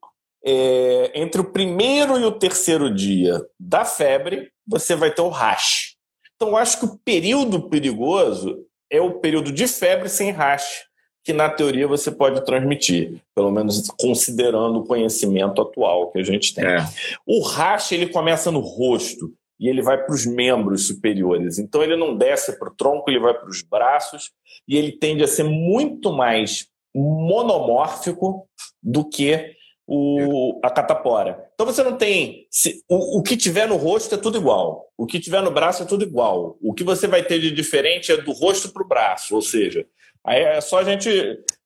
[0.45, 5.97] é, entre o primeiro e o terceiro dia da febre, você vai ter o rash.
[6.37, 10.85] Então, eu acho que o período perigoso é o período de febre sem rash,
[11.25, 16.55] que na teoria você pode transmitir, pelo menos considerando o conhecimento atual que a gente
[16.55, 16.65] tem.
[16.65, 16.79] É.
[17.27, 21.59] O rash ele começa no rosto e ele vai para os membros superiores.
[21.59, 24.31] Então ele não desce para o tronco, ele vai para os braços
[24.67, 28.49] e ele tende a ser muito mais monomórfico
[28.83, 29.53] do que
[29.89, 31.49] o, a catapora.
[31.55, 32.47] Então você não tem.
[32.51, 34.87] Se, o, o que tiver no rosto é tudo igual.
[34.99, 36.59] O que tiver no braço é tudo igual.
[36.61, 39.35] O que você vai ter de diferente é do rosto para o braço.
[39.35, 39.87] Ou seja,
[40.23, 41.11] aí é só a gente.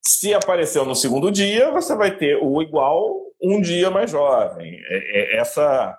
[0.00, 4.80] Se apareceu no segundo dia, você vai ter o igual um dia mais jovem.
[4.88, 5.98] É, é, essa,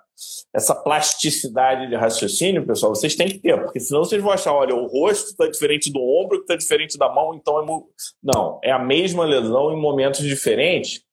[0.54, 4.74] essa plasticidade de raciocínio, pessoal, vocês têm que ter, porque senão vocês vão achar, olha,
[4.74, 7.66] o rosto está diferente do ombro, está diferente da mão, então é.
[8.22, 11.03] Não, é a mesma lesão em momentos diferentes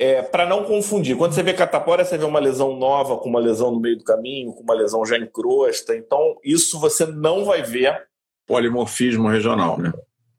[0.00, 1.14] é, para não confundir.
[1.14, 4.04] Quando você vê catapora, você vê uma lesão nova com uma lesão no meio do
[4.04, 5.94] caminho, com uma lesão já em crosta.
[5.94, 8.06] Então, isso você não vai ver.
[8.46, 9.92] Polimorfismo regional, né?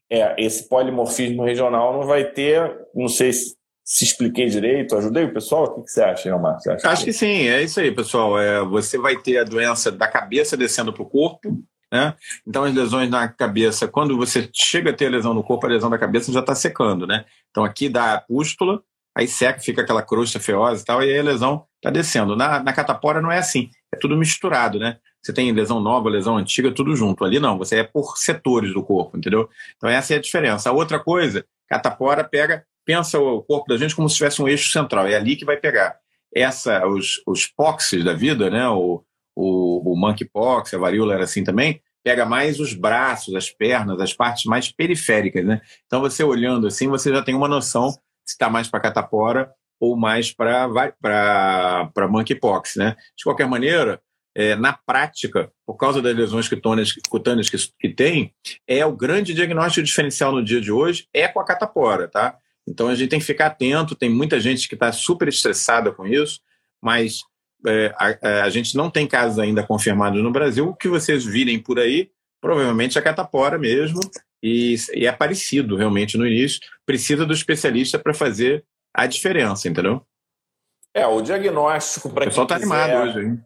[0.10, 2.76] É, esse polimorfismo regional não vai ter.
[2.96, 3.56] Não sei se,
[3.86, 5.66] se expliquei direito, ajudei o pessoal?
[5.66, 6.60] O que, que você acha, Elmar?
[6.60, 7.12] Você acha Acho que...
[7.12, 8.40] que sim, é isso aí, pessoal.
[8.40, 11.64] É, você vai ter a doença da cabeça descendo para o corpo.
[11.94, 12.16] Né?
[12.48, 15.70] Então, as lesões na cabeça, quando você chega a ter a lesão no corpo, a
[15.70, 17.06] lesão da cabeça já está secando.
[17.06, 17.26] Né?
[17.52, 18.82] Então, aqui dá a pústula,
[19.16, 22.36] aí seca, fica aquela crosta feosa e tal, e aí a lesão está descendo.
[22.36, 24.98] Na, na catapora não é assim, é tudo misturado, né?
[25.22, 27.24] Você tem lesão nova, lesão antiga, tudo junto.
[27.24, 29.50] Ali não, você é por setores do corpo, entendeu?
[29.78, 30.70] Então essa é a diferença.
[30.70, 34.72] A outra coisa, catapora pega, pensa o corpo da gente como se tivesse um eixo
[34.72, 36.00] central, é ali que vai pegar.
[36.34, 38.68] Essa, os, os poxes da vida, né?
[38.70, 39.04] O,
[39.36, 44.14] o, o monkeypox, a varíola era assim também, pega mais os braços, as pernas, as
[44.14, 45.62] partes mais periféricas, né?
[45.86, 47.94] Então você olhando assim, você já tem uma noção
[48.26, 52.76] se está mais para catapora ou mais para monkeypox.
[52.76, 52.96] Né?
[53.18, 54.02] De qualquer maneira,
[54.36, 58.34] é, na prática, por causa das lesões cutâneas, cutâneas que, que tem,
[58.68, 62.38] é o grande diagnóstico diferencial no dia de hoje é com a catapora, tá?
[62.68, 66.06] Então a gente tem que ficar atento, tem muita gente que está super estressada com
[66.06, 66.40] isso,
[66.82, 67.20] mas
[67.66, 70.70] é, a, a, gente não tem casos ainda confirmados no Brasil.
[70.70, 72.10] O que vocês virem por aí,
[72.40, 74.00] provavelmente é catapora mesmo,
[74.42, 76.60] e, e é parecido realmente no início.
[76.86, 80.06] Precisa do especialista para fazer a diferença, entendeu?
[80.94, 82.28] É, o diagnóstico para quem.
[82.28, 83.44] O pessoal está animado hoje, hein?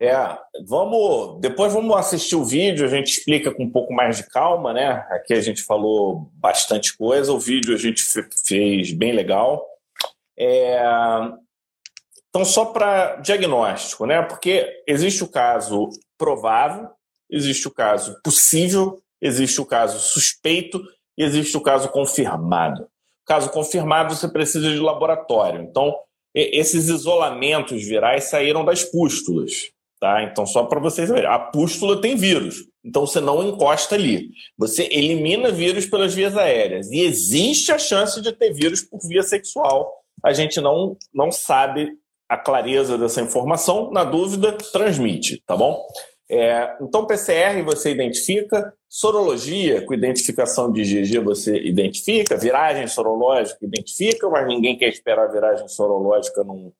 [0.00, 1.40] É, vamos.
[1.40, 5.06] Depois vamos assistir o vídeo, a gente explica com um pouco mais de calma, né?
[5.10, 8.04] Aqui a gente falou bastante coisa, o vídeo a gente
[8.46, 9.64] fez bem legal.
[10.38, 10.78] É...
[12.28, 14.20] Então, só para diagnóstico, né?
[14.22, 16.90] Porque existe o caso provável,
[17.30, 20.84] existe o caso possível existe o caso suspeito
[21.16, 22.86] e existe o caso confirmado.
[23.26, 25.62] Caso confirmado, você precisa de laboratório.
[25.62, 25.96] Então,
[26.34, 29.70] esses isolamentos virais saíram das pústulas.
[29.98, 30.22] Tá?
[30.24, 32.66] Então, só para vocês verem, a pústula tem vírus.
[32.84, 34.28] Então, você não encosta ali.
[34.58, 36.90] Você elimina vírus pelas vias aéreas.
[36.90, 39.90] E existe a chance de ter vírus por via sexual.
[40.22, 41.92] A gente não, não sabe
[42.28, 43.90] a clareza dessa informação.
[43.90, 45.82] Na dúvida, transmite, tá bom?
[46.36, 54.28] É, então, PCR você identifica, sorologia, com identificação de GG você identifica, viragem sorológica identifica,
[54.28, 56.72] mas ninguém quer esperar a viragem sorológica num,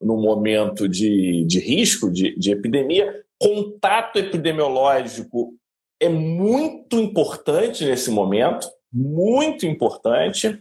[0.00, 3.22] num momento de, de risco, de, de epidemia.
[3.38, 5.52] Contato epidemiológico
[6.00, 10.58] é muito importante nesse momento, muito importante.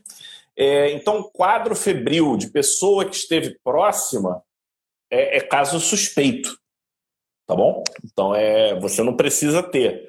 [0.57, 4.43] É, então, quadro febril de pessoa que esteve próxima
[5.09, 6.60] é, é caso suspeito
[7.51, 7.83] tá bom?
[8.05, 10.05] Então é, você não precisa ter.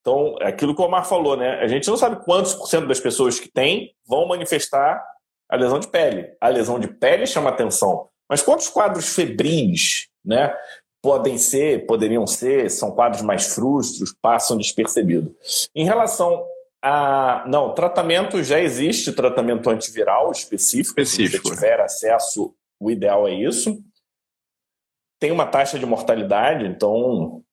[0.00, 1.60] Então, é aquilo que o Omar falou, né?
[1.60, 5.02] A gente não sabe quantos por cento das pessoas que têm vão manifestar
[5.48, 6.28] a lesão de pele.
[6.40, 8.08] A lesão de pele chama atenção.
[8.28, 10.54] Mas quantos quadros febris, né?
[11.00, 15.68] Podem ser, poderiam ser, são quadros mais frustros, passam despercebidos.
[15.74, 16.44] Em relação
[16.82, 17.44] a.
[17.48, 21.00] Não, tratamento já existe tratamento antiviral específico.
[21.00, 21.48] Específico.
[21.48, 23.82] Se você tiver acesso, o ideal é isso
[25.22, 27.44] tem uma taxa de mortalidade, então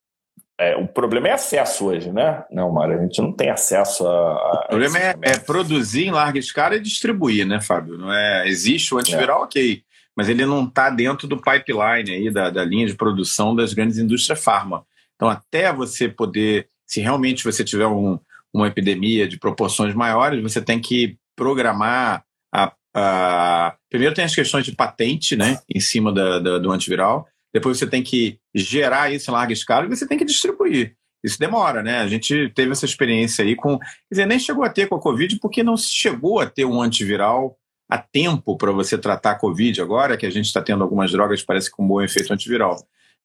[0.60, 2.44] é, o problema é acesso hoje, né?
[2.52, 4.12] Não, Mário, a gente não tem acesso a.
[4.12, 7.96] a o problema é, é, produzir em larga escala e distribuir, né, Fábio?
[7.96, 9.44] Não é, existe o antiviral, é.
[9.44, 9.84] ok,
[10.18, 14.00] mas ele não está dentro do pipeline aí, da, da linha de produção das grandes
[14.00, 14.84] indústrias farma.
[15.16, 18.18] Então, até você poder, se realmente você tiver um,
[18.52, 23.76] uma epidemia de proporções maiores, você tem que programar a, a...
[23.92, 27.88] Primeiro tem as questões de patente, né, em cima da, da, do antiviral depois você
[27.88, 30.96] tem que gerar isso em larga escala e você tem que distribuir.
[31.24, 32.00] Isso demora, né?
[32.00, 33.78] A gente teve essa experiência aí com.
[33.78, 36.82] Quer dizer, nem chegou a ter com a Covid porque não chegou a ter um
[36.82, 37.58] antiviral
[37.90, 41.42] há tempo para você tratar a Covid agora, que a gente está tendo algumas drogas,
[41.42, 42.78] parece com um bom efeito antiviral.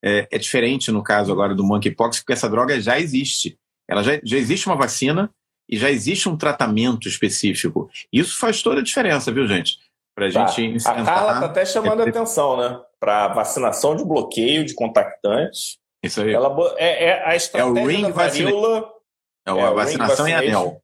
[0.03, 3.59] É, é, diferente no caso agora do monkeypox, porque essa droga já existe.
[3.89, 5.31] Ela já, já existe uma vacina
[5.69, 7.89] e já existe um tratamento específico.
[8.13, 9.79] Isso faz toda a diferença, viu, gente?
[10.15, 10.47] Para tá.
[10.47, 11.01] gente enfrentar...
[11.01, 12.81] A Carla está até chamando a atenção, né?
[13.05, 15.79] Para vacinação de bloqueio de contactantes.
[16.03, 16.33] Isso aí.
[16.33, 18.95] Ela, é, é a estratégia é o ring da varíola...
[19.47, 20.83] É, a vacinação em anel.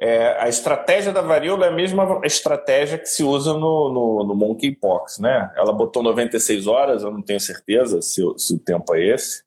[0.00, 4.34] É, a estratégia da varíola é a mesma estratégia que se usa no, no, no
[4.34, 5.52] monkeypox, né?
[5.54, 9.44] Ela botou 96 horas, eu não tenho certeza se, se o tempo é esse.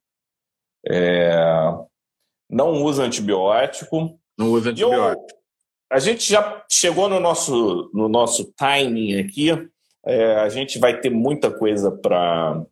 [0.87, 1.31] É,
[2.47, 4.17] não usa antibiótico.
[4.37, 5.27] Não usa antibiótico.
[5.31, 5.37] Eu,
[5.91, 9.49] a gente já chegou no nosso, no nosso timing aqui.
[10.07, 12.63] É, a gente vai ter muita coisa para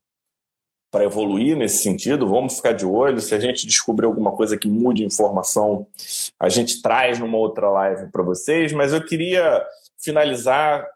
[0.96, 2.30] para evoluir nesse sentido.
[2.30, 3.20] Vamos ficar de olho.
[3.20, 5.86] Se a gente descobrir alguma coisa que mude informação,
[6.40, 8.72] a gente traz numa outra live para vocês.
[8.72, 9.62] Mas eu queria
[9.98, 10.88] finalizar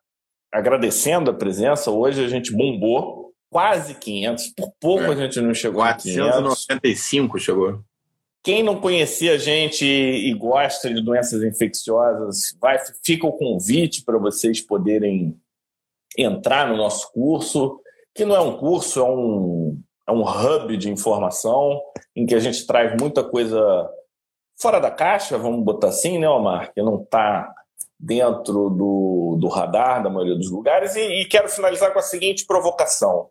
[0.49, 1.91] agradecendo a presença.
[1.91, 4.53] Hoje a gente bombou quase 500.
[4.55, 5.09] Por pouco é.
[5.09, 7.83] a gente não chegou 495 a chegou.
[8.41, 14.17] Quem não conhecia a gente e gosta de doenças infecciosas, vai, fica o convite para
[14.17, 15.37] vocês poderem
[16.23, 17.79] entrar no nosso curso,
[18.13, 21.81] que não é um curso, é um, é um hub de informação
[22.15, 23.89] em que a gente traz muita coisa
[24.59, 26.73] fora da caixa, vamos botar assim, né, Omar?
[26.73, 27.53] Que não está
[27.99, 30.95] dentro do, do radar da maioria dos lugares.
[30.95, 33.29] E, e quero finalizar com a seguinte provocação: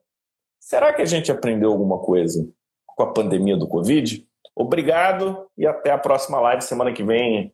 [0.60, 2.48] será que a gente aprendeu alguma coisa
[2.86, 4.26] com a pandemia do Covid?
[4.54, 7.52] Obrigado e até a próxima live semana que vem.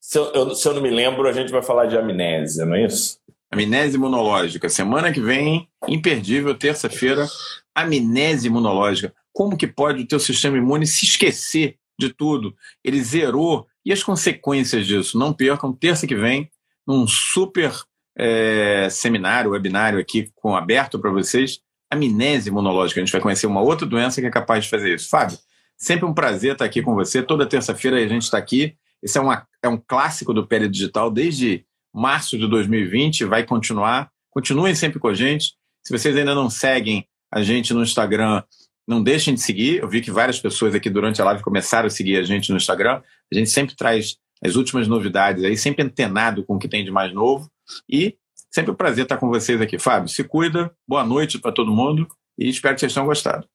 [0.00, 2.74] Se eu, eu, se eu não me lembro, a gente vai falar de amnésia, não
[2.74, 3.18] é isso?
[3.54, 4.68] Amnésia imunológica.
[4.68, 7.26] Semana que vem, imperdível, terça-feira,
[7.72, 9.14] amnésia imunológica.
[9.32, 12.54] Como que pode o teu sistema imune se esquecer de tudo?
[12.82, 13.66] Ele zerou.
[13.84, 15.16] E as consequências disso?
[15.16, 16.50] Não percam, terça que vem,
[16.86, 17.72] num super
[18.18, 23.00] é, seminário, webinário aqui com aberto para vocês, amnésia imunológica.
[23.00, 25.08] A gente vai conhecer uma outra doença que é capaz de fazer isso.
[25.08, 25.38] Fábio,
[25.76, 27.22] sempre um prazer estar aqui com você.
[27.22, 28.76] Toda terça-feira a gente está aqui.
[29.00, 34.10] Esse é, uma, é um clássico do Pele Digital desde março de 2020, vai continuar.
[34.30, 35.54] Continuem sempre com a gente.
[35.82, 38.44] Se vocês ainda não seguem a gente no Instagram.
[38.86, 39.80] Não deixem de seguir.
[39.80, 42.56] Eu vi que várias pessoas aqui durante a live começaram a seguir a gente no
[42.56, 43.02] Instagram.
[43.32, 46.92] A gente sempre traz as últimas novidades aí, sempre antenado com o que tem de
[46.92, 47.50] mais novo.
[47.90, 48.16] E
[48.52, 49.80] sempre um prazer estar com vocês aqui.
[49.80, 50.72] Fábio, se cuida.
[50.86, 52.06] Boa noite para todo mundo
[52.38, 53.48] e espero que vocês tenham gostado.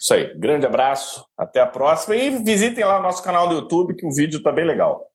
[0.00, 0.32] Isso aí.
[0.38, 1.26] Grande abraço.
[1.36, 2.16] Até a próxima.
[2.16, 5.09] E visitem lá o nosso canal do YouTube, que o vídeo está bem legal.